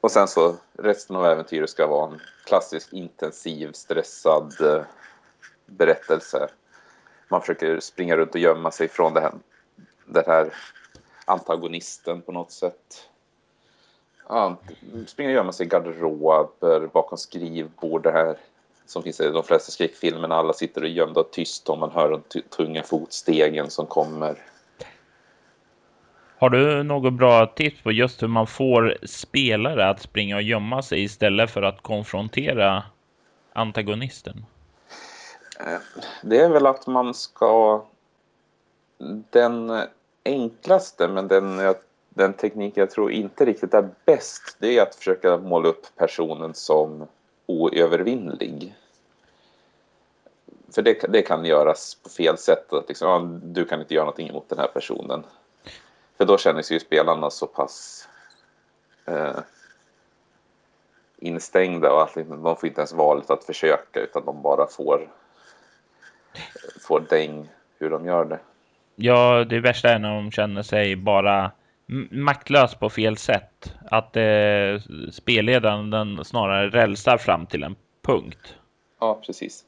Och 0.00 0.10
sen 0.10 0.28
så 0.28 0.56
resten 0.72 1.16
av 1.16 1.26
äventyret 1.26 1.70
ska 1.70 1.86
vara 1.86 2.12
en 2.12 2.20
klassisk 2.44 2.92
intensiv, 2.92 3.72
stressad 3.72 4.60
eh, 4.60 4.82
berättelse. 5.66 6.48
Man 7.28 7.40
försöker 7.40 7.80
springa 7.80 8.16
runt 8.16 8.34
och 8.34 8.40
gömma 8.40 8.70
sig 8.70 8.88
från 8.88 9.14
det 9.14 9.20
här, 9.20 9.32
den 10.04 10.24
här 10.26 10.54
antagonisten 11.24 12.22
på 12.22 12.32
något 12.32 12.52
sätt. 12.52 13.08
Ja, 14.28 14.56
springa 15.06 15.28
och 15.30 15.34
gömma 15.34 15.52
sig 15.52 15.66
i 15.66 15.68
garderober, 15.68 16.86
bakom 16.86 17.18
skrivbord, 17.18 18.02
det 18.02 18.12
här 18.12 18.38
som 18.86 19.02
finns 19.02 19.20
i 19.20 19.28
de 19.28 19.44
flesta 19.44 19.72
skräckfilmerna. 19.72 20.34
Alla 20.34 20.52
sitter 20.52 20.82
och 20.82 20.88
gömda 20.88 21.20
och 21.20 21.30
tyst 21.30 21.68
och 21.68 21.78
man 21.78 21.90
hör 21.90 22.10
de 22.10 22.40
tunga 22.40 22.82
fotstegen 22.82 23.70
som 23.70 23.86
kommer. 23.86 24.38
Har 26.40 26.50
du 26.50 26.82
något 26.82 27.12
bra 27.12 27.46
tips 27.46 27.82
på 27.82 27.92
just 27.92 28.22
hur 28.22 28.28
man 28.28 28.46
får 28.46 28.96
spelare 29.02 29.88
att 29.88 30.02
springa 30.02 30.36
och 30.36 30.42
gömma 30.42 30.82
sig 30.82 31.02
istället 31.02 31.50
för 31.50 31.62
att 31.62 31.82
konfrontera 31.82 32.82
antagonisten? 33.52 34.44
Eh, 35.60 35.78
det 36.22 36.40
är 36.40 36.48
väl 36.48 36.66
att 36.66 36.86
man 36.86 37.14
ska... 37.14 37.82
Den 39.30 39.82
enklaste, 40.24 41.08
men 41.08 41.28
den, 41.28 41.74
den 42.08 42.32
teknik 42.32 42.76
jag 42.76 42.90
tror 42.90 43.12
inte 43.12 43.44
riktigt 43.44 43.74
är 43.74 43.88
bäst, 44.04 44.56
det 44.58 44.78
är 44.78 44.82
att 44.82 44.94
försöka 44.94 45.36
måla 45.36 45.68
upp 45.68 45.86
personen 45.96 46.54
som 46.54 47.06
oövervinnlig. 47.46 48.74
För 50.74 50.82
det, 50.82 51.12
det 51.12 51.22
kan 51.22 51.44
göras 51.44 51.94
på 51.94 52.08
fel 52.08 52.38
sätt. 52.38 52.72
Att 52.72 52.88
liksom, 52.88 53.40
du 53.44 53.64
kan 53.64 53.80
inte 53.80 53.94
göra 53.94 54.04
någonting 54.04 54.28
emot 54.28 54.48
den 54.48 54.58
här 54.58 54.68
personen. 54.68 55.24
För 56.18 56.24
då 56.24 56.38
känner 56.38 56.62
sig 56.62 56.76
ju 56.76 56.80
spelarna 56.80 57.30
så 57.30 57.46
pass 57.46 58.08
eh, 59.06 59.38
instängda 61.18 61.92
och 61.92 62.02
att 62.02 62.14
de 62.14 62.56
får 62.56 62.66
inte 62.66 62.80
ens 62.80 62.92
valet 62.92 63.30
att 63.30 63.44
försöka 63.44 64.00
utan 64.00 64.24
de 64.24 64.42
bara 64.42 64.66
får, 64.66 65.08
får 66.80 67.00
däng 67.00 67.48
hur 67.78 67.90
de 67.90 68.06
gör 68.06 68.24
det. 68.24 68.38
Ja, 68.94 69.44
det 69.44 69.60
värsta 69.60 69.88
är 69.88 69.98
när 69.98 70.14
de 70.14 70.30
känner 70.30 70.62
sig 70.62 70.96
bara 70.96 71.50
maktlös 72.10 72.74
på 72.74 72.90
fel 72.90 73.16
sätt. 73.16 73.74
Att 73.90 74.16
eh, 74.16 74.80
spelledaren 75.12 75.90
den 75.90 76.24
snarare 76.24 76.68
rälsar 76.70 77.18
fram 77.18 77.46
till 77.46 77.62
en 77.62 77.76
punkt. 78.02 78.54
Ja, 79.00 79.20
precis. 79.26 79.64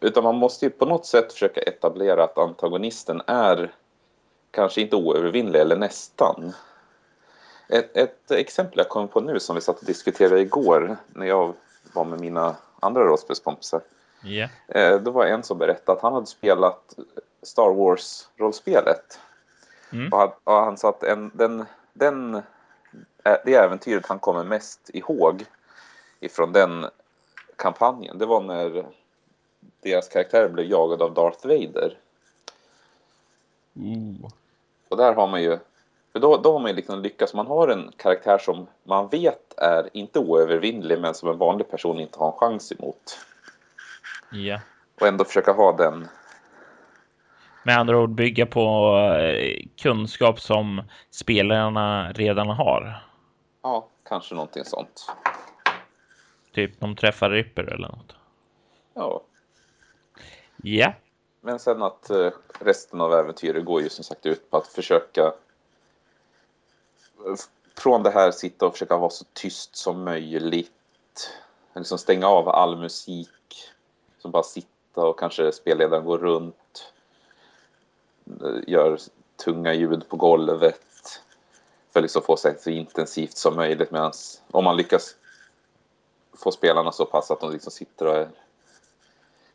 Utan 0.00 0.24
man 0.24 0.36
måste 0.36 0.64
ju 0.64 0.70
på 0.70 0.86
något 0.86 1.06
sätt 1.06 1.32
försöka 1.32 1.60
etablera 1.60 2.24
att 2.24 2.38
antagonisten 2.38 3.22
är 3.26 3.70
kanske 4.54 4.80
inte 4.80 4.96
oövervinnlig 4.96 5.60
eller 5.60 5.76
nästan. 5.76 6.52
Ett, 7.68 7.96
ett, 7.96 8.30
exempel 8.30 8.78
jag 8.78 8.88
kom 8.88 9.08
på 9.08 9.20
nu 9.20 9.40
som 9.40 9.54
vi 9.54 9.60
satt 9.60 9.78
och 9.78 9.86
diskuterade 9.86 10.40
igår 10.40 10.96
när 11.08 11.26
jag 11.26 11.54
var 11.92 12.04
med 12.04 12.20
mina 12.20 12.56
andra 12.80 13.04
rollspelskompisar. 13.04 13.80
Yeah. 14.24 15.02
Då 15.02 15.10
var 15.10 15.26
en 15.26 15.42
som 15.42 15.58
berättade 15.58 15.96
att 15.96 16.02
han 16.02 16.12
hade 16.12 16.26
spelat 16.26 16.94
Star 17.42 17.70
Wars-rollspelet. 17.70 19.18
Mm. 19.92 20.12
Och, 20.12 20.18
han, 20.18 20.30
och 20.44 20.52
han 20.52 20.76
sa 20.76 20.88
att 20.88 21.02
en, 21.02 21.30
den, 21.34 21.64
den, 21.92 22.42
det 23.44 23.54
äventyret 23.54 24.06
han 24.06 24.18
kommer 24.18 24.44
mest 24.44 24.90
ihåg 24.92 25.44
ifrån 26.20 26.52
den 26.52 26.86
kampanjen, 27.56 28.18
det 28.18 28.26
var 28.26 28.40
när 28.40 28.84
deras 29.80 30.08
karaktär 30.08 30.48
blev 30.48 30.66
jagad 30.66 31.02
av 31.02 31.14
Darth 31.14 31.46
Vader. 31.46 31.98
Mm. 33.76 34.16
Och 34.88 34.96
där 34.96 35.14
har 35.14 35.26
man 35.26 35.42
ju, 35.42 35.58
för 36.12 36.20
då, 36.20 36.36
då 36.36 36.52
har 36.52 36.60
man 36.60 36.70
ju 36.70 36.76
liksom 36.76 37.02
lyckats, 37.02 37.34
man 37.34 37.46
har 37.46 37.68
en 37.68 37.92
karaktär 37.96 38.38
som 38.38 38.66
man 38.82 39.08
vet 39.08 39.54
är 39.58 39.88
inte 39.92 40.18
oövervinnlig 40.18 41.00
men 41.00 41.14
som 41.14 41.28
en 41.28 41.38
vanlig 41.38 41.70
person 41.70 42.00
inte 42.00 42.18
har 42.18 42.26
en 42.26 42.38
chans 42.38 42.72
emot. 42.72 43.18
Ja. 44.32 44.60
Och 45.00 45.06
ändå 45.06 45.24
försöka 45.24 45.52
ha 45.52 45.76
den 45.76 46.08
med 47.64 47.78
andra 47.78 47.98
ord 47.98 48.10
bygga 48.10 48.46
på 48.46 48.96
eh, 49.20 49.66
kunskap 49.76 50.40
som 50.40 50.82
spelarna 51.10 52.12
redan 52.12 52.48
har. 52.48 53.04
Ja, 53.62 53.88
kanske 54.08 54.34
någonting 54.34 54.64
sånt. 54.64 55.12
Typ 56.52 56.80
de 56.80 56.96
träffar 56.96 57.30
Ripper 57.30 57.62
eller 57.62 57.88
något. 57.88 58.16
Ja. 58.94 59.22
Ja. 60.56 60.92
Men 61.46 61.58
sen 61.58 61.82
att 61.82 62.10
eh, 62.10 62.30
resten 62.58 63.00
av 63.00 63.14
äventyret 63.14 63.64
går 63.64 63.82
ju 63.82 63.88
som 63.88 64.04
sagt 64.04 64.26
ut 64.26 64.50
på 64.50 64.56
att 64.56 64.66
försöka 64.66 65.26
eh, 67.26 67.34
från 67.74 68.02
det 68.02 68.10
här 68.10 68.30
sitta 68.30 68.66
och 68.66 68.72
försöka 68.72 68.96
vara 68.96 69.10
så 69.10 69.24
tyst 69.32 69.76
som 69.76 70.04
möjligt. 70.04 70.70
Liksom 71.74 71.98
stänga 71.98 72.28
av 72.28 72.48
all 72.48 72.76
musik. 72.76 73.28
Som 74.18 74.30
bara 74.30 74.42
sitta 74.42 75.00
och 75.06 75.18
kanske 75.18 75.52
spelledaren 75.52 76.04
går 76.04 76.18
runt. 76.18 76.92
Eh, 78.40 78.58
gör 78.66 78.98
tunga 79.44 79.74
ljud 79.74 80.08
på 80.08 80.16
golvet. 80.16 81.20
För 81.92 82.00
att 82.00 82.04
liksom 82.04 82.22
få 82.22 82.36
sig 82.36 82.58
så 82.58 82.70
intensivt 82.70 83.36
som 83.36 83.56
möjligt. 83.56 83.90
Medan 83.90 84.12
om 84.50 84.64
man 84.64 84.76
lyckas 84.76 85.16
få 86.32 86.52
spelarna 86.52 86.92
så 86.92 87.06
pass 87.06 87.30
att 87.30 87.40
de 87.40 87.52
liksom 87.52 87.72
sitter 87.72 88.06
och 88.06 88.16
är 88.16 88.28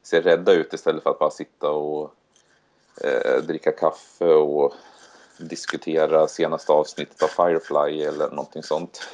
ser 0.04 0.22
rädda 0.22 0.52
ut 0.52 0.74
istället 0.74 1.04
för 1.04 1.10
att 1.10 1.20
bara 1.20 1.32
sitta 1.32 1.70
och 1.70 2.14
eh, 3.04 3.44
dricka 3.44 3.72
kaffe 3.72 4.26
och 4.26 4.74
diskutera 5.38 6.28
senaste 6.28 6.72
avsnittet 6.72 7.24
av 7.24 7.28
Firefly 7.28 8.04
eller 8.04 8.30
någonting 8.30 8.64
sånt. 8.64 9.08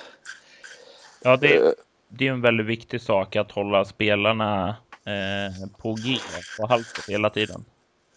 Ja, 1.22 1.38
det, 1.38 1.56
eh. 1.56 1.72
det 2.08 2.28
är 2.28 2.32
en 2.32 2.42
väldigt 2.42 2.66
viktig 2.66 3.02
sak 3.02 3.36
att 3.36 3.52
hålla 3.52 3.86
spelarna 3.86 4.76
eh, 5.06 5.70
på 5.78 5.94
G, 5.94 6.18
på 6.60 6.68
halsen 6.68 7.04
hela 7.08 7.30
tiden. 7.30 7.66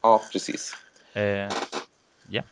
Ja, 0.02 0.22
precis. 0.32 0.72
Eh, 1.12 1.52
ja. 2.28 2.42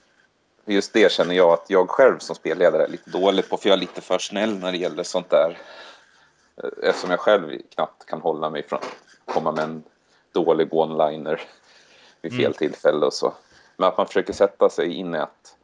Just 0.64 0.92
det 0.92 1.12
känner 1.12 1.34
jag 1.34 1.52
att 1.52 1.64
jag 1.68 1.90
själv 1.90 2.18
som 2.18 2.36
spelledare 2.36 2.84
är 2.84 2.88
lite 2.88 3.10
dålig 3.10 3.48
på, 3.48 3.56
för 3.56 3.68
jag 3.68 3.76
är 3.76 3.80
lite 3.80 4.00
för 4.00 4.18
snäll 4.18 4.58
när 4.58 4.72
det 4.72 4.78
gäller 4.78 5.02
sånt 5.02 5.30
där. 5.30 5.58
Eh, 6.62 6.88
eftersom 6.88 7.10
jag 7.10 7.20
själv 7.20 7.60
knappt 7.74 8.06
kan 8.06 8.20
hålla 8.20 8.50
mig 8.50 8.62
från 8.62 8.78
att 8.78 9.34
komma 9.34 9.52
med 9.52 9.64
en 9.64 9.84
dålig 10.36 10.72
one-liner 10.72 11.40
vid 12.22 12.32
fel 12.32 12.40
mm. 12.40 12.52
tillfälle 12.52 13.06
och 13.06 13.12
så. 13.12 13.34
Men 13.76 13.88
att 13.88 13.96
man 13.96 14.06
försöker 14.06 14.32
sätta 14.32 14.68
sig 14.68 14.94
in 14.94 15.14
i 15.14 15.18
att 15.18 15.56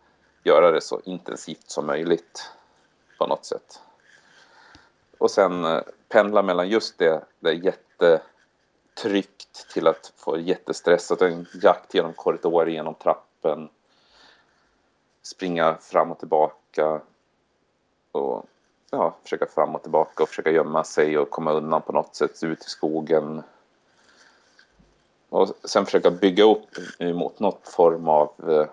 göra 0.45 0.71
det 0.71 0.81
så 0.81 1.01
intensivt 1.05 1.71
som 1.71 1.87
möjligt 1.87 2.51
på 3.19 3.27
något 3.27 3.45
sätt. 3.45 3.81
Och 5.19 5.31
sen 5.31 5.65
eh, 5.65 5.81
pendla 6.09 6.43
mellan 6.43 6.69
just 6.69 6.99
det, 6.99 7.25
det 7.41 7.53
jättetryckt 7.53 8.23
till 9.73 9.87
att 9.87 10.13
få 10.17 10.39
jättestressat, 10.39 11.23
en 11.23 11.47
jakt 11.63 11.95
genom 11.95 12.13
korridorer, 12.13 12.67
genom 12.67 12.95
trappen, 12.95 13.69
springa 15.23 15.77
fram 15.81 16.13
och 16.13 16.19
tillbaka 16.19 17.01
och 18.13 18.47
ja, 18.91 19.17
försöka 19.23 19.47
fram 19.47 19.75
och 19.75 19.83
tillbaka 19.83 20.23
och 20.23 20.29
försöka 20.29 20.51
gömma 20.51 20.85
sig 20.85 21.19
och 21.19 21.31
komma 21.31 21.53
undan 21.53 21.83
på 21.83 21.93
något 21.93 22.15
sätt 22.15 22.43
ut 22.43 22.67
i 22.67 22.71
skogen 22.71 23.43
och 25.33 25.49
sen 25.65 25.85
försöka 25.85 26.11
bygga 26.11 26.45
upp 26.45 26.67
mot 26.99 27.41
något 27.41 27.69
form 27.69 28.09
av 28.09 28.31
eh, 28.49 28.67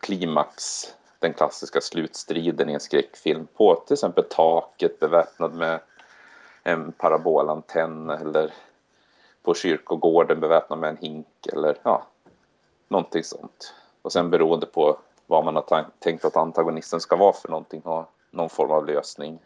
klimax, 0.00 0.84
den 1.18 1.32
klassiska 1.32 1.80
slutstriden 1.80 2.68
i 2.68 2.72
en 2.72 2.80
skräckfilm 2.80 3.46
på 3.56 3.74
till 3.74 3.94
exempel 3.94 4.24
taket 4.24 5.00
beväpnad 5.00 5.54
med 5.54 5.80
en 6.62 6.92
parabolantenn 6.92 8.10
eller 8.10 8.52
på 9.42 9.54
kyrkogården 9.54 10.40
beväpnad 10.40 10.78
med 10.78 10.90
en 10.90 10.96
hink 10.96 11.46
eller 11.52 11.76
ja, 11.82 12.06
någonting 12.88 13.24
sånt. 13.24 13.74
Och 14.02 14.12
sen 14.12 14.30
beroende 14.30 14.66
på 14.66 14.98
vad 15.26 15.44
man 15.44 15.56
har 15.56 15.86
tänkt 15.98 16.24
att 16.24 16.36
antagonisten 16.36 17.00
ska 17.00 17.16
vara 17.16 17.32
för 17.32 17.48
någonting, 17.48 17.82
ha 17.84 18.08
någon 18.30 18.50
form 18.50 18.70
av 18.70 18.86
lösning. 18.86 19.38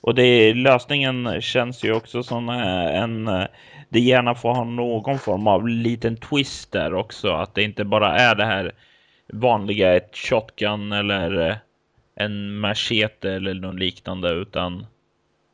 Och 0.00 0.14
det, 0.14 0.54
lösningen 0.54 1.40
känns 1.42 1.84
ju 1.84 1.92
också 1.92 2.22
som 2.22 2.48
eh, 2.48 3.02
en... 3.02 3.28
Eh, 3.28 3.46
det 3.88 4.00
gärna 4.00 4.34
får 4.34 4.54
ha 4.54 4.64
någon 4.64 5.18
form 5.18 5.46
av 5.46 5.68
liten 5.68 6.16
twist 6.16 6.72
där 6.72 6.94
också. 6.94 7.30
Att 7.30 7.54
det 7.54 7.62
inte 7.62 7.84
bara 7.84 8.16
är 8.16 8.34
det 8.34 8.44
här 8.44 8.72
vanliga, 9.32 9.96
ett 9.96 10.16
shotgun 10.16 10.92
eller 10.92 11.48
eh, 11.48 11.56
en 12.14 12.58
machete 12.58 13.30
eller 13.30 13.54
något 13.54 13.78
liknande, 13.78 14.30
utan 14.30 14.86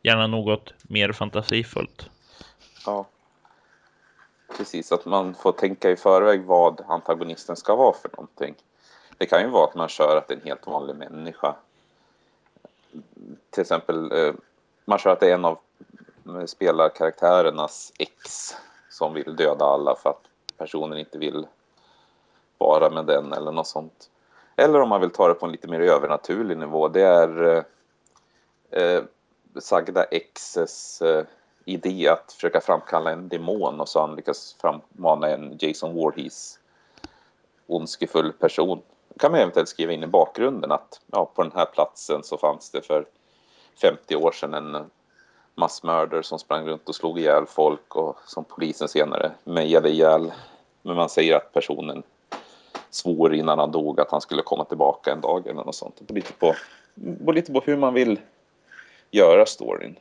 gärna 0.03 0.27
något 0.27 0.75
mer 0.83 1.13
fantasifullt. 1.13 2.11
Ja, 2.87 3.07
precis. 4.57 4.93
Att 4.93 5.05
man 5.05 5.35
får 5.35 5.53
tänka 5.53 5.91
i 5.91 5.97
förväg 5.97 6.45
vad 6.45 6.81
antagonisten 6.89 7.57
ska 7.57 7.77
vara 7.77 7.95
för 8.03 8.11
någonting. 8.17 8.55
Det 9.19 9.27
kan 9.27 9.41
ju 9.41 9.49
vara 9.49 9.65
att 9.65 9.75
man 9.75 9.89
kör 9.89 10.17
att 10.17 10.29
det 10.29 10.35
är 10.35 10.39
en 10.39 10.47
helt 10.47 10.67
vanlig 10.67 10.97
människa. 10.97 11.55
Till 13.51 13.61
exempel, 13.61 14.13
eh, 14.13 14.35
man 14.85 14.99
kör 14.99 15.11
att 15.11 15.21
det 15.21 15.31
är 15.31 15.35
en 15.35 15.45
av 15.45 15.59
eh, 16.27 16.45
spelarkaraktärernas 16.45 17.93
ex 17.99 18.55
som 18.91 19.15
vill 19.15 19.37
döda 19.37 19.65
alla 19.65 19.95
för 19.95 20.11
att 20.11 20.23
personen 20.59 20.99
inte 20.99 21.19
vill 21.19 21.47
vara 22.59 22.91
med 22.91 23.07
den 23.07 23.33
eller 23.33 23.53
något 23.53 23.67
sånt. 23.67 24.11
Eller 24.57 24.81
om 24.81 24.89
man 24.89 25.01
vill 25.01 25.11
ta 25.11 25.29
det 25.29 25.35
på 25.35 25.47
en 25.47 25.53
lite 25.53 25.69
mer 25.69 25.81
övernaturlig 25.81 26.59
nivå. 26.59 26.89
Det 26.89 27.03
är 27.03 27.45
eh, 27.45 27.63
eh 28.83 29.03
sagda 29.61 30.05
exes 30.05 31.03
eh, 31.03 31.25
idé 31.65 32.09
att 32.09 32.33
försöka 32.33 32.61
framkalla 32.61 33.11
en 33.11 33.29
demon 33.29 33.81
och 33.81 33.89
så 33.89 34.01
han 34.01 34.17
lyckas 34.17 34.57
frammana 34.61 35.29
en 35.29 35.57
Jason 35.61 35.95
Voorhees 35.95 36.59
ondskefull 37.67 38.33
person. 38.33 38.83
Då 39.09 39.19
kan 39.19 39.31
man 39.31 39.41
eventuellt 39.41 39.69
skriva 39.69 39.93
in 39.93 40.03
i 40.03 40.07
bakgrunden 40.07 40.73
att 40.73 41.01
ja, 41.07 41.31
på 41.35 41.43
den 41.43 41.53
här 41.55 41.65
platsen 41.65 42.23
så 42.25 42.39
fanns 42.39 42.71
det 42.71 42.83
för 42.83 43.07
50 43.81 44.17
år 44.17 44.33
sedan 44.33 44.55
en 44.55 44.91
massmördare 45.55 46.23
som 46.23 46.39
sprang 46.39 46.67
runt 46.67 46.89
och 46.89 46.95
slog 46.95 47.19
ihjäl 47.19 47.47
folk 47.47 47.97
och 47.97 48.17
som 48.27 48.45
polisen 48.45 48.89
senare 48.89 49.33
mejade 49.45 49.89
ihjäl. 49.89 50.33
Men 50.83 50.97
man 50.97 51.09
säger 51.09 51.37
att 51.37 51.53
personen 51.53 52.03
svor 52.91 53.35
innan 53.35 53.59
han 53.59 53.71
dog 53.71 54.01
att 54.01 54.11
han 54.11 54.21
skulle 54.21 54.43
komma 54.43 54.65
tillbaka 54.65 55.13
en 55.13 55.21
dag 55.21 55.47
eller 55.47 55.65
något 55.65 55.75
sånt. 55.75 55.95
Det 55.99 56.05
beror 56.05 56.17
lite 56.17 56.33
på, 56.33 56.55
beror 56.95 57.35
lite 57.35 57.53
på 57.53 57.61
hur 57.61 57.77
man 57.77 57.95
vill 57.95 58.21
göra 59.11 59.47
storyn. 59.47 59.99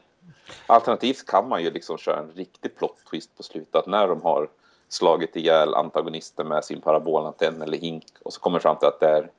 Alternativt 0.67 1.25
kan 1.25 1.50
man 1.50 1.63
ju 1.63 1.72
liksom 1.72 1.98
köra 1.98 2.20
en 2.20 2.32
riktig 2.32 2.75
plot 2.75 2.98
twist 3.10 3.38
på 3.38 3.44
slutet. 3.44 3.75
Att 3.75 3.88
när 3.88 4.08
de 4.08 4.22
har 4.22 4.50
slagit 4.89 5.36
ihjäl 5.36 5.74
antagonisten 5.74 6.48
med 6.48 6.65
sin 6.65 6.82
parabolantenn 6.82 7.62
eller 7.62 7.77
hink 7.77 8.05
och 8.24 8.34
så 8.34 8.39
kommer 8.39 8.60
fram 8.60 8.75
till 8.75 8.88
att 8.88 9.00
det 9.00 9.10
är 9.10 9.29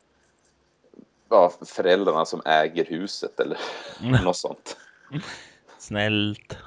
ja, 1.31 1.53
föräldrarna 1.67 2.25
som 2.25 2.43
äger 2.45 2.85
huset 2.85 3.41
eller 3.41 3.59
mm. 4.03 4.25
något 4.25 4.37
sånt. 4.37 4.77
Snällt. 5.79 6.59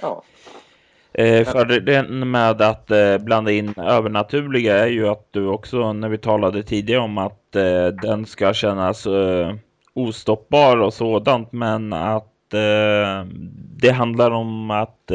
Ja. 0.00 0.22
Eh, 1.12 1.44
för 1.44 1.64
det 1.64 2.02
med 2.02 2.62
att 2.62 2.90
eh, 2.90 3.18
blanda 3.18 3.50
in 3.50 3.74
övernaturliga 3.76 4.78
är 4.78 4.86
ju 4.86 5.08
att 5.08 5.28
du 5.30 5.46
också, 5.46 5.92
när 5.92 6.08
vi 6.08 6.18
talade 6.18 6.62
tidigare 6.62 7.00
om 7.00 7.18
att 7.18 7.56
eh, 7.56 7.86
den 7.86 8.26
ska 8.26 8.54
kännas 8.54 9.06
eh, 9.06 9.54
ostoppbar 9.94 10.76
och 10.76 10.94
sådant, 10.94 11.52
men 11.52 11.92
att 11.92 12.34
det 13.76 13.90
handlar 13.90 14.30
om 14.30 14.70
att 14.70 15.10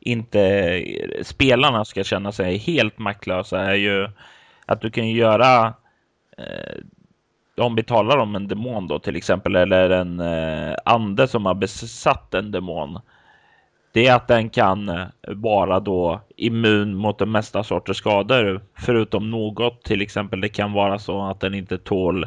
inte 0.00 0.84
spelarna 1.22 1.84
ska 1.84 2.04
känna 2.04 2.32
sig 2.32 2.56
helt 2.56 2.98
maktlösa 2.98 3.60
är 3.60 3.74
ju 3.74 4.08
att 4.66 4.80
du 4.80 4.90
kan 4.90 5.10
göra 5.10 5.74
om 7.60 7.74
vi 7.74 7.82
talar 7.82 8.18
om 8.18 8.34
en 8.34 8.48
demon 8.48 8.88
då 8.88 8.98
till 8.98 9.16
exempel 9.16 9.56
eller 9.56 9.90
en 9.90 10.20
eh, 10.20 10.76
ande 10.84 11.28
som 11.28 11.46
har 11.46 11.54
besatt 11.54 12.34
en 12.34 12.50
demon 12.50 12.98
det 13.96 14.06
är 14.06 14.14
att 14.14 14.28
den 14.28 14.50
kan 14.50 14.88
eh, 14.88 15.06
vara 15.22 15.80
då 15.80 16.20
immun 16.36 16.94
mot 16.94 17.18
de 17.18 17.32
mesta 17.32 17.64
sorters 17.64 17.96
skador. 17.96 18.60
Förutom 18.78 19.30
något, 19.30 19.82
till 19.82 20.02
exempel 20.02 20.40
det 20.40 20.48
kan 20.48 20.72
vara 20.72 20.98
så 20.98 21.22
att 21.22 21.40
den 21.40 21.54
inte 21.54 21.78
tål 21.78 22.26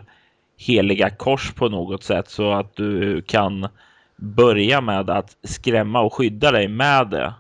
heliga 0.58 1.10
kors 1.10 1.54
på 1.54 1.70
något 1.70 2.04
sätt 2.04 2.30
så 2.30 2.52
att 2.52 2.76
du 2.76 3.22
kan 3.22 3.68
börja 4.16 4.82
med 4.82 5.10
att 5.10 5.38
skrämma 5.44 6.02
och 6.02 6.14
skydda 6.14 6.52
dig 6.52 6.68
med 6.68 7.08
det. 7.08 7.34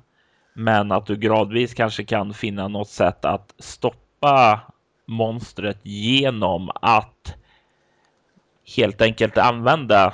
Men 0.53 0.91
att 0.91 1.05
du 1.05 1.15
gradvis 1.15 1.73
kanske 1.73 2.03
kan 2.03 2.33
finna 2.33 2.67
något 2.67 2.89
sätt 2.89 3.25
att 3.25 3.55
stoppa 3.59 4.59
monstret 5.05 5.79
genom 5.83 6.71
att 6.81 7.35
helt 8.77 9.01
enkelt 9.01 9.37
använda 9.37 10.13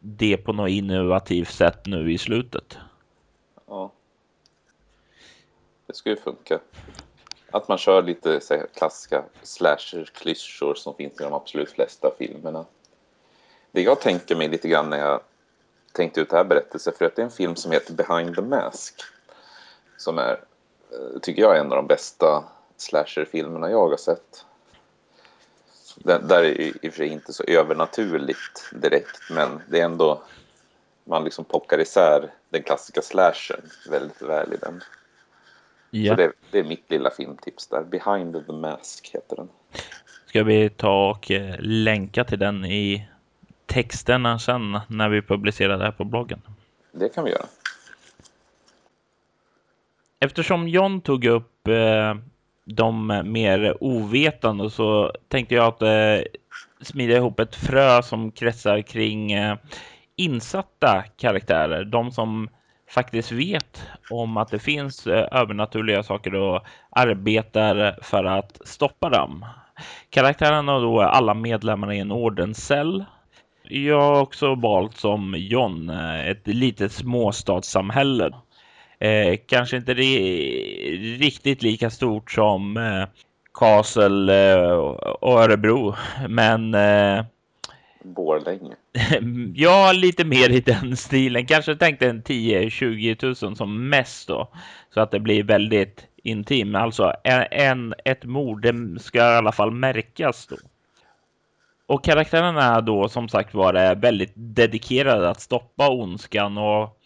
det 0.00 0.36
på 0.36 0.52
något 0.52 0.70
innovativt 0.70 1.50
sätt 1.50 1.86
nu 1.86 2.12
i 2.12 2.18
slutet. 2.18 2.78
Ja. 3.66 3.92
Det 5.86 5.94
skulle 5.94 6.16
funka. 6.16 6.58
Att 7.50 7.68
man 7.68 7.78
kör 7.78 8.02
lite 8.02 8.40
så 8.40 8.54
här, 8.54 8.66
klassiska 8.74 9.24
slasher-klyschor 9.42 10.74
som 10.74 10.94
finns 10.94 11.20
i 11.20 11.24
de 11.24 11.32
absolut 11.32 11.70
flesta 11.70 12.10
filmerna. 12.18 12.64
Det 13.70 13.82
jag 13.82 14.00
tänker 14.00 14.36
mig 14.36 14.48
lite 14.48 14.68
grann 14.68 14.90
när 14.90 14.98
jag 14.98 15.20
tänkte 15.92 16.20
ut 16.20 16.30
det 16.30 16.36
här 16.36 16.44
berättelsen, 16.44 16.92
för 16.98 17.04
att 17.04 17.16
det 17.16 17.22
är 17.22 17.24
en 17.24 17.30
film 17.30 17.56
som 17.56 17.72
heter 17.72 17.94
Behind 17.94 18.34
the 18.34 18.42
Mask. 18.42 18.94
Som 19.96 20.18
är, 20.18 20.32
eh, 20.92 21.20
tycker 21.22 21.42
jag, 21.42 21.56
är 21.56 21.60
en 21.60 21.72
av 21.72 21.76
de 21.76 21.86
bästa 21.86 22.44
slasher-filmerna 22.76 23.70
jag 23.70 23.88
har 23.88 23.96
sett. 23.96 24.44
Där, 26.04 26.18
där 26.18 26.42
är 26.42 26.60
i 26.60 26.88
och 26.88 26.92
för 26.92 26.98
sig 26.98 27.08
inte 27.08 27.32
så 27.32 27.44
övernaturligt 27.44 28.70
direkt, 28.72 29.30
men 29.30 29.60
det 29.68 29.80
är 29.80 29.84
ändå 29.84 30.22
man 31.04 31.24
liksom 31.24 31.44
pockar 31.44 31.80
isär 31.80 32.30
den 32.50 32.62
klassiska 32.62 33.02
slashern 33.02 33.60
väldigt 33.90 34.22
väl 34.22 34.52
i 34.52 34.56
den. 34.56 34.82
Ja. 35.90 36.12
Så 36.12 36.16
det, 36.16 36.32
det, 36.50 36.58
är 36.58 36.64
mitt 36.64 36.90
lilla 36.90 37.10
filmtips 37.10 37.66
där. 37.66 37.84
Behind 37.84 38.46
the 38.46 38.52
Mask 38.52 39.10
heter 39.14 39.36
den. 39.36 39.48
Ska 40.26 40.42
vi 40.42 40.70
ta 40.70 41.10
och 41.10 41.30
eh, 41.30 41.54
länka 41.58 42.24
till 42.24 42.38
den 42.38 42.64
i 42.64 43.08
texterna 43.66 44.38
sen 44.38 44.80
när 44.88 45.08
vi 45.08 45.22
publicerar 45.22 45.78
det 45.78 45.84
här 45.84 45.92
på 45.92 46.04
bloggen? 46.04 46.40
Det 46.92 47.08
kan 47.08 47.24
vi 47.24 47.30
göra. 47.30 47.46
Eftersom 50.20 50.68
John 50.68 51.00
tog 51.00 51.24
upp 51.24 51.68
eh, 51.68 52.16
de 52.68 53.22
mer 53.24 53.76
ovetande 53.80 54.70
så 54.70 55.12
tänkte 55.28 55.54
jag 55.54 55.66
att 55.66 55.82
eh, 55.82 56.26
smida 56.80 57.16
ihop 57.16 57.40
ett 57.40 57.54
frö 57.54 58.02
som 58.02 58.30
kretsar 58.30 58.82
kring 58.82 59.32
eh, 59.32 59.56
insatta 60.16 61.04
karaktärer, 61.16 61.84
de 61.84 62.12
som 62.12 62.48
faktiskt 62.90 63.32
vet 63.32 63.82
om 64.10 64.36
att 64.36 64.48
det 64.48 64.58
finns 64.58 65.06
eh, 65.06 65.28
övernaturliga 65.40 66.02
saker 66.02 66.34
och 66.34 66.62
arbetar 66.90 67.98
för 68.02 68.24
att 68.24 68.60
stoppa 68.64 69.08
dem. 69.08 69.44
Karaktärerna 70.10 70.78
då 70.78 71.00
är 71.00 71.06
alla 71.06 71.34
medlemmar 71.34 71.92
i 71.92 71.98
en 71.98 72.12
ordenscell. 72.12 73.04
Jag 73.62 74.00
har 74.00 74.20
också 74.20 74.54
valt 74.54 74.96
som 74.96 75.34
John, 75.38 75.90
eh, 75.90 76.28
ett 76.28 76.46
litet 76.46 76.92
småstadssamhälle. 76.92 78.30
Eh, 79.00 79.38
kanske 79.46 79.76
inte 79.76 79.94
riktigt 79.94 81.62
lika 81.62 81.90
stort 81.90 82.30
som 82.30 82.76
eh, 82.76 83.04
Castle 83.54 84.52
eh, 84.52 84.70
och 85.20 85.40
Örebro, 85.40 85.94
men 86.28 86.74
eh, 86.74 87.24
Borlänge. 88.02 88.74
ja, 89.54 89.92
lite 89.92 90.24
mer 90.24 90.50
i 90.50 90.60
den 90.60 90.96
stilen. 90.96 91.46
Kanske 91.46 91.76
tänkte 91.76 92.08
en 92.08 92.22
10-20 92.22 93.44
000 93.44 93.56
som 93.56 93.88
mest 93.88 94.28
då. 94.28 94.48
Så 94.94 95.00
att 95.00 95.10
det 95.10 95.20
blir 95.20 95.42
väldigt 95.42 96.06
intim. 96.22 96.74
Alltså 96.74 97.12
en, 97.50 97.94
ett 98.04 98.24
mord, 98.24 98.62
det 98.62 99.00
ska 99.00 99.18
i 99.18 99.36
alla 99.36 99.52
fall 99.52 99.70
märkas 99.70 100.46
då. 100.46 100.56
Och 101.86 102.04
karaktärerna 102.04 102.76
är 102.76 102.80
då 102.80 103.08
som 103.08 103.28
sagt 103.28 103.54
var 103.54 103.94
väldigt 103.94 104.32
dedikerade 104.34 105.30
att 105.30 105.40
stoppa 105.40 105.90
ondskan 105.90 106.58
och 106.58 107.00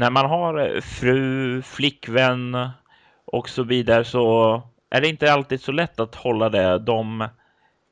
när 0.00 0.10
man 0.10 0.26
har 0.26 0.80
fru, 0.80 1.62
flickvän 1.62 2.68
och 3.24 3.48
så 3.48 3.62
vidare 3.62 4.04
så 4.04 4.62
är 4.90 5.00
det 5.00 5.08
inte 5.08 5.32
alltid 5.32 5.60
så 5.60 5.72
lätt 5.72 6.00
att 6.00 6.14
hålla 6.14 6.48
det. 6.48 6.78
De 6.78 7.28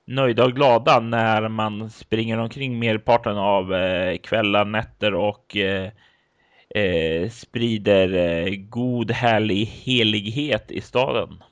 nöjda 0.06 0.44
och 0.44 0.52
glada 0.52 1.00
när 1.00 1.48
man 1.48 1.90
springer 1.90 2.38
omkring 2.38 2.78
merparten 2.78 3.36
av 3.36 3.74
eh, 3.74 4.18
kvällar, 4.18 4.64
nätter 4.64 5.14
och 5.14 5.56
eh, 5.56 5.90
eh, 6.74 7.30
sprider 7.30 8.14
eh, 8.14 8.54
god, 8.56 9.10
härlig 9.10 9.64
helighet 9.64 10.70
i 10.70 10.80
staden. 10.80 11.42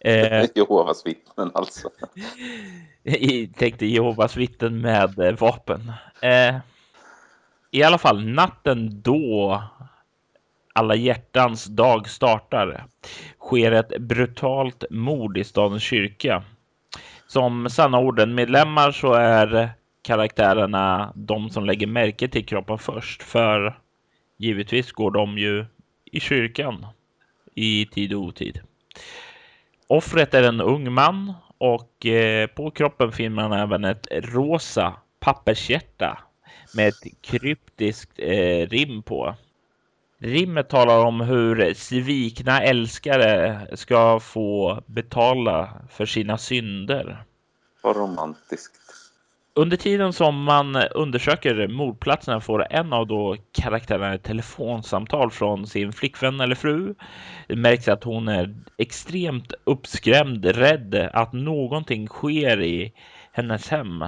Eh, 0.00 0.44
Jehovas 0.54 1.06
vittnen 1.06 1.50
alltså. 1.54 1.90
tänkte 3.58 3.86
Jehovas 3.86 4.36
vittnen 4.36 4.80
med 4.80 5.18
eh, 5.18 5.32
vapen. 5.32 5.92
Eh, 6.22 6.56
i 7.74 7.82
alla 7.82 7.98
fall 7.98 8.24
natten 8.24 9.02
då 9.02 9.62
alla 10.72 10.94
hjärtans 10.94 11.64
dag 11.64 12.08
startar 12.08 12.84
sker 13.40 13.72
ett 13.72 13.98
brutalt 13.98 14.84
mord 14.90 15.38
i 15.38 15.44
stadens 15.44 15.82
kyrka. 15.82 16.42
Som 17.26 17.70
sanna 17.70 17.98
orden-medlemmar 17.98 18.92
så 18.92 19.12
är 19.12 19.70
karaktärerna 20.02 21.12
de 21.14 21.50
som 21.50 21.64
lägger 21.64 21.86
märke 21.86 22.28
till 22.28 22.46
kroppen 22.46 22.78
först. 22.78 23.22
För 23.22 23.78
givetvis 24.36 24.92
går 24.92 25.10
de 25.10 25.38
ju 25.38 25.66
i 26.04 26.20
kyrkan 26.20 26.86
i 27.54 27.86
tid 27.86 28.12
och 28.12 28.20
otid. 28.20 28.60
Offret 29.86 30.34
är 30.34 30.42
en 30.42 30.60
ung 30.60 30.92
man 30.92 31.32
och 31.58 32.06
eh, 32.06 32.46
på 32.46 32.70
kroppen 32.70 33.12
finner 33.12 33.48
man 33.48 33.52
även 33.52 33.84
ett 33.84 34.06
rosa 34.10 34.96
pappershjärta 35.20 36.18
med 36.74 36.88
ett 36.88 37.20
kryptiskt 37.20 38.12
eh, 38.16 38.68
rim 38.68 39.02
på. 39.02 39.34
Rimmet 40.18 40.68
talar 40.68 41.04
om 41.04 41.20
hur 41.20 41.74
svikna 41.74 42.62
älskare 42.62 43.66
ska 43.74 44.20
få 44.20 44.82
betala 44.86 45.70
för 45.90 46.06
sina 46.06 46.38
synder. 46.38 47.24
Vad 47.82 47.96
romantiskt. 47.96 48.84
Under 49.56 49.76
tiden 49.76 50.12
som 50.12 50.42
man 50.42 50.76
undersöker 50.76 51.68
mordplatserna 51.68 52.40
får 52.40 52.66
en 52.72 52.92
av 52.92 53.06
då 53.06 53.36
karaktärerna 53.52 54.14
ett 54.14 54.22
telefonsamtal 54.22 55.30
från 55.30 55.66
sin 55.66 55.92
flickvän 55.92 56.40
eller 56.40 56.54
fru. 56.54 56.94
Det 57.48 57.56
märks 57.56 57.88
att 57.88 58.04
hon 58.04 58.28
är 58.28 58.54
extremt 58.78 59.52
uppskrämd, 59.64 60.44
rädd 60.44 60.94
att 61.12 61.32
någonting 61.32 62.08
sker 62.08 62.62
i 62.62 62.92
hennes 63.32 63.68
hem. 63.68 64.04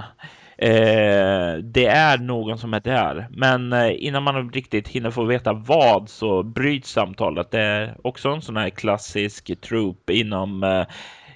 Eh, 0.57 1.57
det 1.63 1.85
är 1.85 2.17
någon 2.17 2.57
som 2.57 2.73
är 2.73 2.79
där, 2.79 3.27
men 3.29 3.73
eh, 3.73 4.05
innan 4.05 4.23
man 4.23 4.51
riktigt 4.51 4.87
hinner 4.87 5.11
få 5.11 5.23
veta 5.23 5.53
vad 5.53 6.09
så 6.09 6.43
bryts 6.43 6.91
samtalet. 6.91 7.51
Det 7.51 7.61
är 7.61 7.95
också 8.03 8.29
en 8.29 8.41
sån 8.41 8.57
här 8.57 8.69
klassisk 8.69 9.61
troop 9.61 10.09
inom 10.09 10.63
eh, 10.63 10.85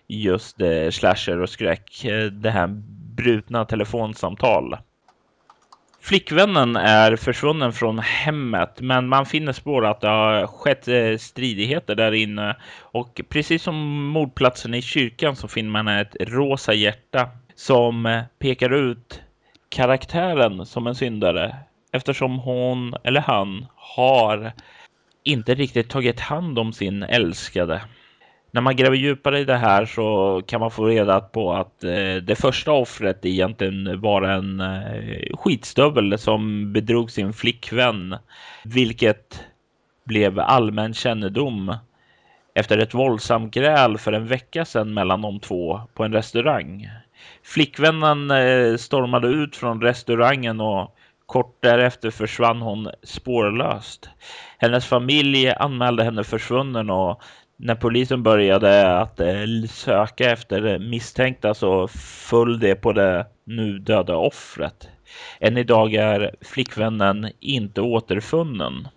just 0.07 0.61
eh, 0.61 0.89
slasher 0.89 1.39
och 1.39 1.49
skräck. 1.49 2.05
Eh, 2.05 2.25
det 2.25 2.51
här 2.51 2.67
brutna 3.15 3.65
telefonsamtal. 3.65 4.77
Flickvännen 6.03 6.75
är 6.75 7.15
försvunnen 7.15 7.73
från 7.73 7.99
hemmet, 7.99 8.81
men 8.81 9.07
man 9.07 9.25
finner 9.25 9.53
spår 9.53 9.85
att 9.85 10.01
det 10.01 10.07
har 10.07 10.47
skett 10.47 10.87
eh, 10.87 11.17
stridigheter 11.17 11.95
där 11.95 12.11
inne. 12.11 12.55
Och 12.81 13.21
precis 13.29 13.63
som 13.63 14.05
mordplatsen 14.05 14.73
i 14.73 14.81
kyrkan 14.81 15.35
så 15.35 15.47
finner 15.47 15.69
man 15.69 15.87
ett 15.87 16.15
rosa 16.19 16.73
hjärta 16.73 17.29
som 17.61 18.23
pekar 18.39 18.73
ut 18.73 19.21
karaktären 19.69 20.65
som 20.65 20.87
en 20.87 20.95
syndare 20.95 21.55
eftersom 21.91 22.39
hon 22.39 22.93
eller 23.03 23.21
han 23.21 23.65
har 23.75 24.51
inte 25.23 25.55
riktigt 25.55 25.89
tagit 25.89 26.19
hand 26.19 26.59
om 26.59 26.73
sin 26.73 27.03
älskade 27.03 27.81
när 28.51 28.61
man 28.61 28.75
gräver 28.75 28.95
djupare 28.95 29.39
i 29.39 29.45
det 29.45 29.57
här 29.57 29.85
så 29.85 30.41
kan 30.45 30.59
man 30.59 30.71
få 30.71 30.85
reda 30.85 31.19
på 31.19 31.53
att 31.53 31.83
eh, 31.83 32.15
det 32.15 32.41
första 32.41 32.71
offret 32.71 33.25
egentligen 33.25 34.01
var 34.01 34.21
en 34.21 34.59
eh, 34.59 35.37
skitstövel 35.37 36.17
som 36.17 36.73
bedrog 36.73 37.11
sin 37.11 37.33
flickvän, 37.33 38.15
vilket 38.63 39.43
blev 40.03 40.39
allmän 40.39 40.93
kännedom 40.93 41.75
efter 42.53 42.77
ett 42.77 42.93
våldsamt 42.93 43.53
gräl 43.53 43.97
för 43.97 44.13
en 44.13 44.27
vecka 44.27 44.65
sedan 44.65 44.93
mellan 44.93 45.21
de 45.21 45.39
två 45.39 45.81
på 45.93 46.03
en 46.03 46.13
restaurang. 46.13 46.89
Flickvännen 47.43 48.31
eh, 48.31 48.77
stormade 48.77 49.27
ut 49.27 49.55
från 49.55 49.81
restaurangen 49.81 50.61
och 50.61 50.95
kort 51.25 51.57
därefter 51.61 52.11
försvann 52.11 52.61
hon 52.61 52.89
spårlöst. 53.03 54.09
Hennes 54.57 54.85
familj 54.85 55.49
anmälde 55.49 56.03
henne 56.03 56.23
försvunnen 56.23 56.89
och 56.89 57.21
när 57.57 57.75
polisen 57.75 58.23
började 58.23 58.97
att 58.99 59.19
eh, 59.19 59.45
söka 59.69 60.31
efter 60.31 60.79
misstänkta 60.79 61.53
så 61.53 61.87
föll 62.29 62.59
det 62.59 62.75
på 62.75 62.93
det 62.93 63.25
nu 63.43 63.79
döda 63.79 64.15
offret. 64.15 64.89
Än 65.39 65.57
idag 65.57 65.93
är 65.93 66.35
flickvännen 66.41 67.31
inte 67.39 67.81
återfunnen. 67.81 68.87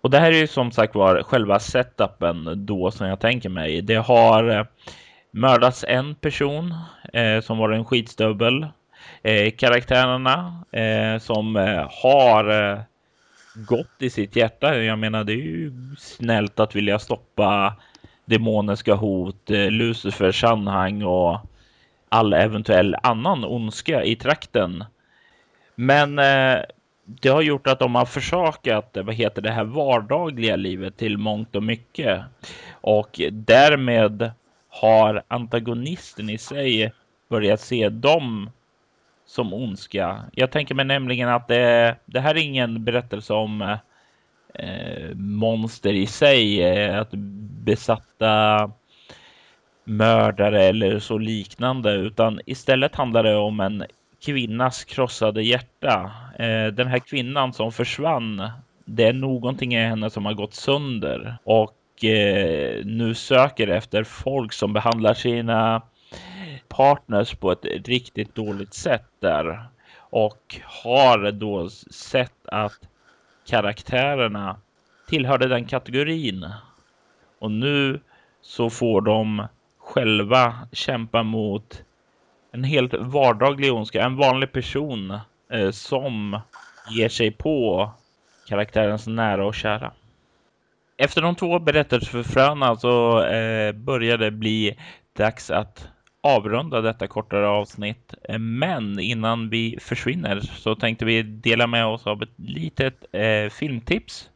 Och 0.00 0.10
det 0.10 0.18
här 0.18 0.32
är 0.32 0.36
ju 0.36 0.46
som 0.46 0.72
sagt 0.72 0.94
var 0.94 1.22
själva 1.22 1.58
setupen 1.58 2.66
då 2.66 2.90
som 2.90 3.06
jag 3.06 3.20
tänker 3.20 3.48
mig. 3.48 3.82
Det 3.82 3.94
har 3.94 4.48
eh, 4.48 4.64
mördats 5.34 5.84
en 5.88 6.14
person 6.14 6.74
eh, 7.12 7.40
som 7.40 7.58
var 7.58 7.70
en 7.70 7.84
skitstövel. 7.84 8.66
Eh, 9.22 9.50
karaktärerna 9.50 10.64
eh, 10.72 11.18
som 11.18 11.56
eh, 11.56 11.88
har 12.02 12.72
eh, 12.72 12.78
gott 13.54 13.96
i 13.98 14.10
sitt 14.10 14.36
hjärta. 14.36 14.76
Jag 14.76 14.98
menar, 14.98 15.24
det 15.24 15.32
är 15.32 15.36
ju 15.36 15.72
snällt 15.98 16.60
att 16.60 16.76
vilja 16.76 16.98
stoppa 16.98 17.74
demoniska 18.24 18.94
hot, 18.94 19.50
eh, 19.50 19.70
Lucifers 19.70 20.44
anhang 20.44 21.02
och 21.02 21.38
all 22.08 22.32
eventuell 22.32 22.96
annan 23.02 23.44
ondska 23.44 24.04
i 24.04 24.16
trakten. 24.16 24.84
Men 25.74 26.18
eh, 26.18 26.58
det 27.04 27.28
har 27.28 27.42
gjort 27.42 27.66
att 27.66 27.78
de 27.78 27.94
har 27.94 28.06
försakat 28.06 28.96
eh, 28.96 29.02
vad 29.02 29.14
heter 29.14 29.42
det 29.42 29.50
här 29.50 29.64
vardagliga 29.64 30.56
livet 30.56 30.96
till 30.96 31.18
mångt 31.18 31.56
och 31.56 31.62
mycket. 31.62 32.22
Och 32.80 33.20
därmed 33.32 34.30
har 34.80 35.22
antagonisten 35.28 36.30
i 36.30 36.38
sig 36.38 36.92
börjat 37.28 37.60
se 37.60 37.88
dem 37.88 38.50
som 39.26 39.54
ondska. 39.54 40.24
Jag 40.32 40.50
tänker 40.50 40.74
mig 40.74 40.84
nämligen 40.84 41.28
att 41.28 41.48
det, 41.48 41.96
det 42.06 42.20
här 42.20 42.34
är 42.34 42.40
ingen 42.40 42.84
berättelse 42.84 43.32
om 43.32 43.78
eh, 44.54 45.14
monster 45.14 45.92
i 45.92 46.06
sig, 46.06 46.62
eh, 46.62 46.98
att 46.98 47.10
besatta 47.64 48.70
mördare 49.84 50.62
eller 50.62 50.98
så 50.98 51.18
liknande, 51.18 51.92
utan 51.92 52.40
istället 52.46 52.94
handlar 52.94 53.22
det 53.22 53.36
om 53.36 53.60
en 53.60 53.84
kvinnas 54.24 54.84
krossade 54.84 55.42
hjärta. 55.42 56.12
Eh, 56.38 56.66
den 56.66 56.86
här 56.86 56.98
kvinnan 56.98 57.52
som 57.52 57.72
försvann, 57.72 58.48
det 58.84 59.04
är 59.04 59.12
någonting 59.12 59.74
i 59.74 59.84
henne 59.84 60.10
som 60.10 60.26
har 60.26 60.34
gått 60.34 60.54
sönder 60.54 61.36
och 61.44 61.74
Eh, 62.02 62.84
nu 62.84 63.14
söker 63.14 63.68
efter 63.68 64.04
folk 64.04 64.52
som 64.52 64.72
behandlar 64.72 65.14
sina 65.14 65.82
partners 66.68 67.34
på 67.34 67.52
ett 67.52 67.88
riktigt 67.88 68.34
dåligt 68.34 68.74
sätt 68.74 69.08
där 69.20 69.68
och 69.98 70.60
har 70.64 71.32
då 71.32 71.70
sett 71.90 72.46
att 72.46 72.78
karaktärerna 73.46 74.56
tillhörde 75.08 75.48
den 75.48 75.64
kategorin. 75.64 76.46
Och 77.38 77.50
nu 77.50 78.00
så 78.42 78.70
får 78.70 79.00
de 79.00 79.46
själva 79.78 80.54
kämpa 80.72 81.22
mot 81.22 81.82
en 82.52 82.64
helt 82.64 82.94
vardaglig 82.94 83.72
ondska, 83.72 84.04
en 84.04 84.16
vanlig 84.16 84.52
person 84.52 85.18
eh, 85.50 85.70
som 85.70 86.40
ger 86.90 87.08
sig 87.08 87.30
på 87.30 87.90
karaktärens 88.48 89.06
nära 89.06 89.46
och 89.46 89.54
kära. 89.54 89.92
Efter 90.96 91.22
de 91.22 91.34
två 91.34 91.58
berättelseförfröna 91.58 92.76
så 92.76 93.24
eh, 93.24 93.72
börjar 93.72 94.18
det 94.18 94.30
bli 94.30 94.76
dags 95.16 95.50
att 95.50 95.88
avrunda 96.20 96.80
detta 96.80 97.06
kortare 97.06 97.48
avsnitt. 97.48 98.14
Eh, 98.28 98.38
men 98.38 98.98
innan 98.98 99.50
vi 99.50 99.78
försvinner 99.80 100.40
så 100.40 100.74
tänkte 100.74 101.04
vi 101.04 101.22
dela 101.22 101.66
med 101.66 101.86
oss 101.86 102.06
av 102.06 102.22
ett 102.22 102.34
litet 102.36 103.04
eh, 103.12 103.50
filmtips. 103.50 104.30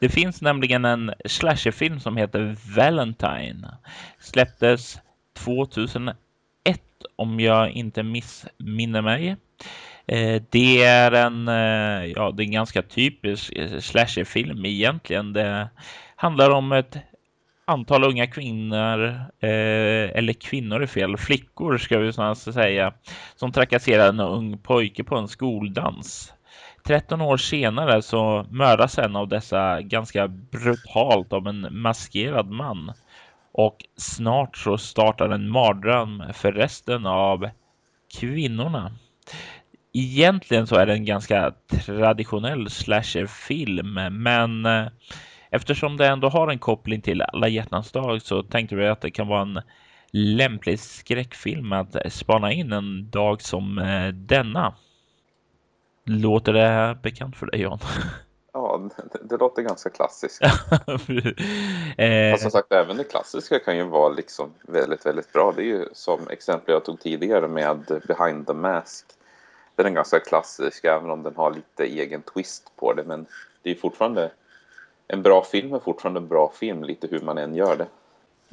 Det 0.00 0.08
finns 0.08 0.42
nämligen 0.42 0.84
en 0.84 1.12
slasherfilm 1.24 2.00
som 2.00 2.16
heter 2.16 2.56
Valentine. 2.76 3.68
Släpptes 4.18 4.98
2001 5.44 6.16
om 7.16 7.40
jag 7.40 7.70
inte 7.70 8.02
missminner 8.02 9.02
mig. 9.02 9.36
Eh, 10.08 10.42
det 10.50 10.82
är 10.82 11.12
en, 11.12 11.48
eh, 11.48 12.12
ja, 12.16 12.30
det 12.30 12.42
är 12.42 12.44
en 12.44 12.52
ganska 12.52 12.82
typisk 12.82 13.52
eh, 13.56 13.78
slasherfilm 13.78 14.64
egentligen. 14.64 15.32
Det 15.32 15.68
handlar 16.16 16.50
om 16.50 16.72
ett 16.72 16.96
antal 17.64 18.04
unga 18.04 18.26
kvinnor, 18.26 19.14
eller 19.40 20.32
kvinnor 20.32 20.82
är 20.82 20.86
fel, 20.86 21.16
flickor 21.16 21.78
ska 21.78 21.98
vi 21.98 22.12
säga, 22.36 22.92
som 23.36 23.52
trakasserar 23.52 24.08
en 24.08 24.20
ung 24.20 24.58
pojke 24.58 25.04
på 25.04 25.16
en 25.16 25.28
skoldans. 25.28 26.32
13 26.86 27.20
år 27.20 27.36
senare 27.36 28.02
så 28.02 28.46
mördas 28.50 28.98
en 28.98 29.16
av 29.16 29.28
dessa 29.28 29.82
ganska 29.82 30.28
brutalt 30.28 31.32
av 31.32 31.46
en 31.46 31.68
maskerad 31.70 32.50
man. 32.50 32.92
Och 33.52 33.76
snart 33.96 34.56
så 34.56 34.78
startar 34.78 35.28
en 35.28 35.48
mardröm 35.48 36.22
för 36.32 36.52
resten 36.52 37.06
av 37.06 37.50
kvinnorna. 38.20 38.92
Egentligen 39.98 40.66
så 40.66 40.76
är 40.76 40.86
det 40.86 40.92
en 40.92 41.04
ganska 41.04 41.52
traditionell 41.86 42.70
slasherfilm, 42.70 43.94
men 44.10 44.66
eh, 44.66 44.86
Eftersom 45.50 45.96
det 45.96 46.06
ändå 46.06 46.28
har 46.28 46.48
en 46.48 46.58
koppling 46.58 47.00
till 47.00 47.22
alla 47.22 47.48
hjärtans 47.48 47.92
dag 47.92 48.22
så 48.22 48.42
tänkte 48.42 48.76
vi 48.76 48.88
att 48.88 49.00
det 49.00 49.10
kan 49.10 49.28
vara 49.28 49.42
en 49.42 49.60
lämplig 50.10 50.80
skräckfilm 50.80 51.72
att 51.72 51.96
spana 52.12 52.52
in 52.52 52.72
en 52.72 53.10
dag 53.10 53.42
som 53.42 53.78
eh, 53.78 54.08
denna. 54.08 54.74
Låter 56.04 56.52
det 56.52 56.98
bekant 57.02 57.36
för 57.36 57.46
dig 57.46 57.60
John? 57.60 57.78
Ja, 58.52 58.90
det, 59.12 59.18
det 59.28 59.36
låter 59.36 59.62
ganska 59.62 59.90
klassiskt. 59.90 60.42
eh, 61.96 62.30
Fast 62.30 62.42
som 62.42 62.50
sagt, 62.50 62.72
även 62.72 62.96
det 62.96 63.04
klassiska 63.04 63.58
kan 63.58 63.76
ju 63.76 63.84
vara 63.84 64.08
liksom 64.08 64.54
väldigt, 64.62 65.06
väldigt 65.06 65.32
bra. 65.32 65.52
Det 65.56 65.62
är 65.62 65.66
ju 65.66 65.88
som 65.92 66.28
exempel 66.28 66.72
jag 66.72 66.84
tog 66.84 67.00
tidigare 67.00 67.48
med 67.48 68.02
Behind 68.08 68.46
the 68.46 68.52
Mask. 68.52 69.06
Den 69.78 69.86
är 69.86 69.90
ganska 69.90 70.20
klassisk 70.20 70.84
även 70.84 71.10
om 71.10 71.22
den 71.22 71.36
har 71.36 71.54
lite 71.54 71.84
egen 71.84 72.22
twist 72.22 72.72
på 72.76 72.92
det. 72.92 73.04
Men 73.04 73.26
det 73.62 73.70
är 73.70 73.74
fortfarande 73.74 74.30
en 75.08 75.22
bra 75.22 75.44
film 75.44 75.74
är 75.74 75.78
fortfarande 75.78 76.20
en 76.20 76.28
bra 76.28 76.52
film, 76.60 76.84
lite 76.84 77.06
hur 77.10 77.20
man 77.20 77.38
än 77.38 77.54
gör 77.54 77.76
det. 77.76 77.86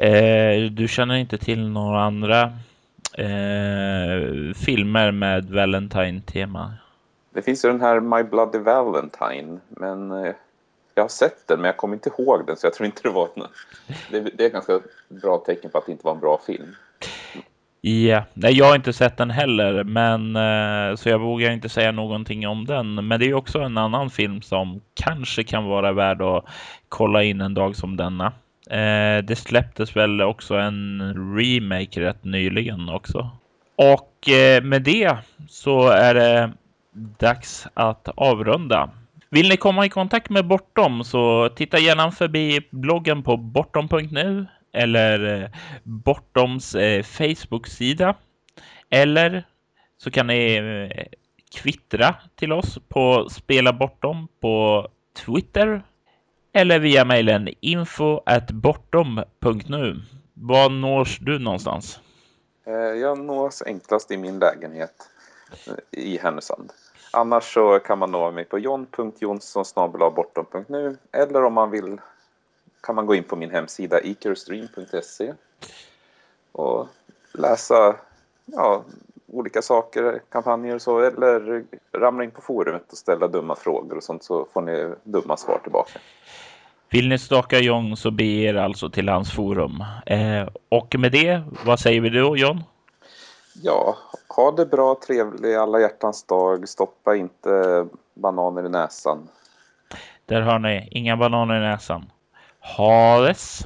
eh, 0.07 0.71
du 0.71 0.87
känner 0.87 1.15
inte 1.15 1.37
till 1.37 1.69
några 1.69 2.01
andra 2.01 2.41
eh, 3.17 4.53
filmer 4.65 5.11
med 5.11 5.49
Valentine-tema? 5.49 6.73
Det 7.29 7.41
finns 7.41 7.65
ju 7.65 7.69
den 7.69 7.81
här 7.81 7.99
My 7.99 8.23
Bloody 8.23 8.59
Valentine, 8.59 9.59
men 9.69 10.11
eh, 10.11 10.33
jag 10.95 11.03
har 11.03 11.09
sett 11.09 11.47
den 11.47 11.59
men 11.59 11.65
jag 11.65 11.77
kommer 11.77 11.93
inte 11.93 12.09
ihåg 12.09 12.45
den 12.47 12.57
så 12.57 12.65
jag 12.65 12.73
tror 12.73 12.85
inte 12.85 13.01
det 13.03 13.09
var 13.09 13.29
något. 13.35 13.51
Det, 14.11 14.19
det 14.19 14.45
är 14.45 14.49
ganska 14.49 14.79
bra 15.09 15.37
tecken 15.37 15.71
på 15.71 15.77
att 15.77 15.85
det 15.85 15.91
inte 15.91 16.05
var 16.05 16.13
en 16.13 16.19
bra 16.19 16.41
film. 16.45 16.75
Ja, 17.87 18.23
nej, 18.33 18.57
jag 18.57 18.65
har 18.65 18.75
inte 18.75 18.93
sett 18.93 19.17
den 19.17 19.29
heller, 19.29 19.83
men 19.83 20.35
eh, 20.35 20.95
så 20.95 21.09
jag 21.09 21.19
vågar 21.19 21.51
inte 21.51 21.69
säga 21.69 21.91
någonting 21.91 22.47
om 22.47 22.65
den. 22.65 23.07
Men 23.07 23.19
det 23.19 23.25
är 23.25 23.33
också 23.33 23.59
en 23.59 23.77
annan 23.77 24.09
film 24.09 24.41
som 24.41 24.81
kanske 24.93 25.43
kan 25.43 25.65
vara 25.65 25.91
värd 25.91 26.21
att 26.21 26.45
kolla 26.89 27.23
in 27.23 27.41
en 27.41 27.53
dag 27.53 27.75
som 27.75 27.97
denna. 27.97 28.25
Eh, 28.69 29.23
det 29.23 29.35
släpptes 29.37 29.95
väl 29.95 30.21
också 30.21 30.55
en 30.55 31.01
remake 31.37 32.01
rätt 32.01 32.23
nyligen 32.23 32.89
också. 32.89 33.29
Och 33.75 34.29
eh, 34.29 34.63
med 34.63 34.81
det 34.81 35.17
så 35.49 35.87
är 35.89 36.13
det 36.13 36.51
dags 37.19 37.67
att 37.73 38.09
avrunda. 38.15 38.89
Vill 39.29 39.49
ni 39.49 39.57
komma 39.57 39.85
i 39.85 39.89
kontakt 39.89 40.29
med 40.29 40.47
Bortom 40.47 41.03
så 41.03 41.49
titta 41.49 41.79
gärna 41.79 42.11
förbi 42.11 42.59
bloggen 42.71 43.23
på 43.23 43.37
bortom.nu 43.37 44.45
eller 44.75 45.43
eh, 45.43 45.49
Bortoms 45.83 46.75
eh, 46.75 47.03
Facebook-sida. 47.03 48.15
Eller 48.89 49.47
så 49.97 50.11
kan 50.11 50.27
ni 50.27 50.55
eh, 50.55 50.89
kvittra 51.61 52.15
till 52.35 52.53
oss 52.53 52.79
på 52.87 53.29
Spela 53.29 53.73
Bortom 53.73 54.27
på 54.41 54.87
Twitter 55.25 55.83
eller 56.53 56.79
via 56.79 57.05
mejlen 57.05 57.49
info 57.61 58.19
bortom.nu. 58.53 60.01
Var 60.33 60.69
nås 60.69 61.17
du 61.21 61.39
någonstans? 61.39 61.99
Jag 63.01 63.19
nås 63.19 63.63
enklast 63.65 64.11
i 64.11 64.17
min 64.17 64.39
lägenhet 64.39 65.09
i 65.91 66.17
Härnösand. 66.17 66.71
Annars 67.11 67.53
så 67.53 67.79
kan 67.79 67.99
man 67.99 68.11
nå 68.11 68.31
mig 68.31 68.45
på 68.45 68.59
john.jonsson.bortom.nu 68.59 70.97
eller 71.11 71.43
om 71.43 71.53
man 71.53 71.71
vill 71.71 71.97
kan 72.85 72.95
man 72.95 73.05
gå 73.05 73.15
in 73.15 73.23
på 73.23 73.35
min 73.35 73.51
hemsida 73.51 74.01
icarustream.se 74.01 75.33
och 76.51 76.87
läsa 77.33 77.95
ja, 78.45 78.83
olika 79.27 79.61
saker, 79.61 80.21
kampanjer 80.29 80.75
och 80.75 80.81
så 80.81 80.99
eller 80.99 81.63
ramla 81.93 82.23
in 82.23 82.31
på 82.31 82.41
forumet 82.41 82.91
och 82.91 82.97
ställa 82.97 83.27
dumma 83.27 83.55
frågor 83.55 83.97
och 83.97 84.03
sånt 84.03 84.23
så 84.23 84.47
får 84.53 84.61
ni 84.61 84.93
dumma 85.03 85.37
svar 85.37 85.59
tillbaka. 85.63 85.99
Vill 86.89 87.09
ni 87.09 87.17
staka 87.17 87.59
John 87.59 87.97
så 87.97 88.11
be 88.11 88.23
er 88.23 88.55
alltså 88.55 88.89
till 88.89 89.09
hans 89.09 89.35
forum. 89.35 89.83
Eh, 90.05 90.47
och 90.69 90.95
med 90.99 91.11
det, 91.11 91.43
vad 91.65 91.79
säger 91.79 92.01
vi 92.01 92.09
då 92.09 92.37
John? 92.37 92.63
Ja, 93.63 93.97
ha 94.35 94.51
det 94.51 94.65
bra, 94.65 94.99
trevlig 95.07 95.55
alla 95.55 95.79
hjärtans 95.79 96.23
dag. 96.23 96.69
Stoppa 96.69 97.15
inte 97.15 97.87
bananer 98.13 98.65
i 98.65 98.69
näsan. 98.69 99.27
Där 100.25 100.41
har 100.41 100.59
ni, 100.59 100.87
inga 100.91 101.17
bananer 101.17 101.57
i 101.57 101.59
näsan. 101.59 102.05
Hollis? 102.65 103.63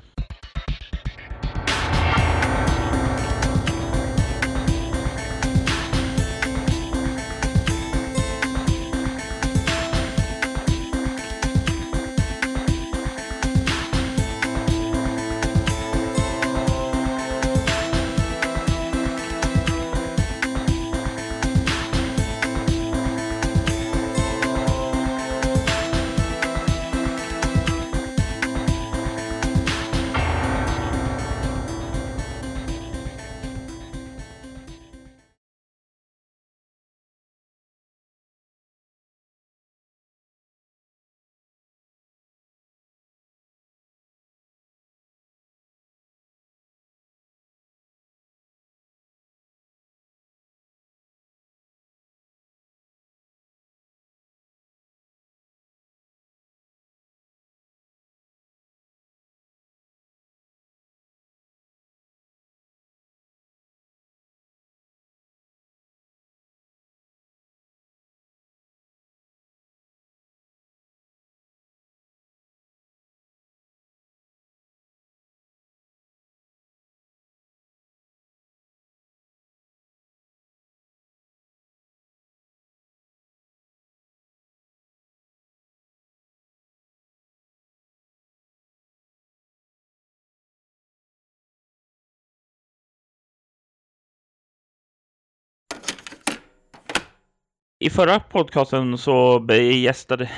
I 97.81 97.89
förra 97.89 98.19
podcasten 98.19 98.97
så 98.97 99.47
gästade... 99.51 100.31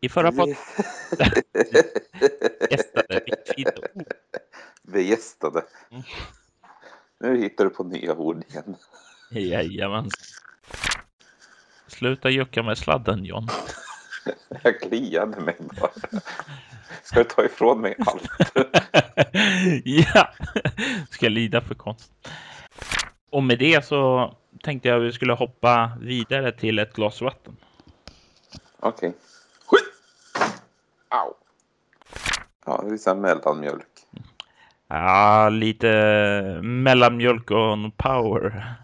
I 0.00 0.08
förra 0.08 0.32
pod... 0.32 0.48
gästade. 2.70 3.20
Begästade. 4.82 5.64
Mm. 5.90 6.02
Nu 7.20 7.38
hittar 7.38 7.64
du 7.64 7.70
på 7.70 7.84
nya 7.84 8.14
ord 8.14 8.44
igen. 8.48 8.76
Jajamän. 9.30 10.10
Sluta 11.86 12.30
jucka 12.30 12.62
med 12.62 12.78
sladden 12.78 13.24
John. 13.24 13.48
Jag 14.62 14.80
kliade 14.80 15.40
mig 15.40 15.56
bara. 15.80 16.20
Ska 17.02 17.18
du 17.18 17.24
ta 17.24 17.44
ifrån 17.44 17.80
mig 17.80 17.96
allt? 18.06 18.30
ja, 19.84 20.28
ska 21.10 21.26
jag 21.26 21.32
lida 21.32 21.60
för 21.60 21.74
konst. 21.74 22.12
Och 23.30 23.42
med 23.42 23.58
det 23.58 23.84
så 23.84 24.34
tänkte 24.62 24.88
jag 24.88 24.96
att 24.96 25.06
vi 25.08 25.12
skulle 25.12 25.32
hoppa 25.32 25.92
vidare 26.00 26.52
till 26.52 26.78
ett 26.78 26.92
glas 26.92 27.20
vatten. 27.22 27.56
Okej. 28.80 29.14
Hui! 29.70 29.80
Au! 31.08 31.34
Ja, 32.66 32.84
det 32.88 32.94
är 32.94 32.96
så 32.96 33.14
mellanmjölk. 33.14 33.86
Ja, 34.88 35.48
lite 35.48 35.88
mellanmjölk 36.62 37.50
och 37.50 37.96
power. 37.96 38.74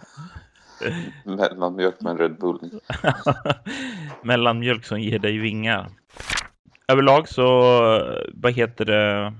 Mellanmjölk 1.24 2.00
med 2.00 2.10
en 2.10 2.18
Red 2.18 2.38
Bull. 2.38 2.80
mellanmjölk 4.22 4.84
som 4.84 5.00
ger 5.00 5.18
dig 5.18 5.38
vingar. 5.38 5.90
Överlag 6.88 7.28
så, 7.28 7.62
vad 8.32 8.52
heter 8.52 8.84
det? 8.84 9.32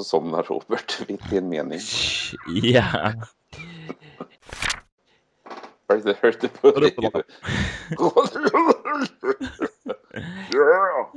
Så 0.00 0.04
somnar 0.04 0.42
Robert 0.42 1.02
mitt 1.08 1.32
i 1.32 1.36
en 1.36 1.48
mening. 1.48 1.80
Ja. 2.62 3.12
Hurt 5.88 6.04
the, 6.04 6.14
hurt 6.22 6.40
the 6.40 6.48
pudding. 6.48 7.10
Ja. 10.52 11.12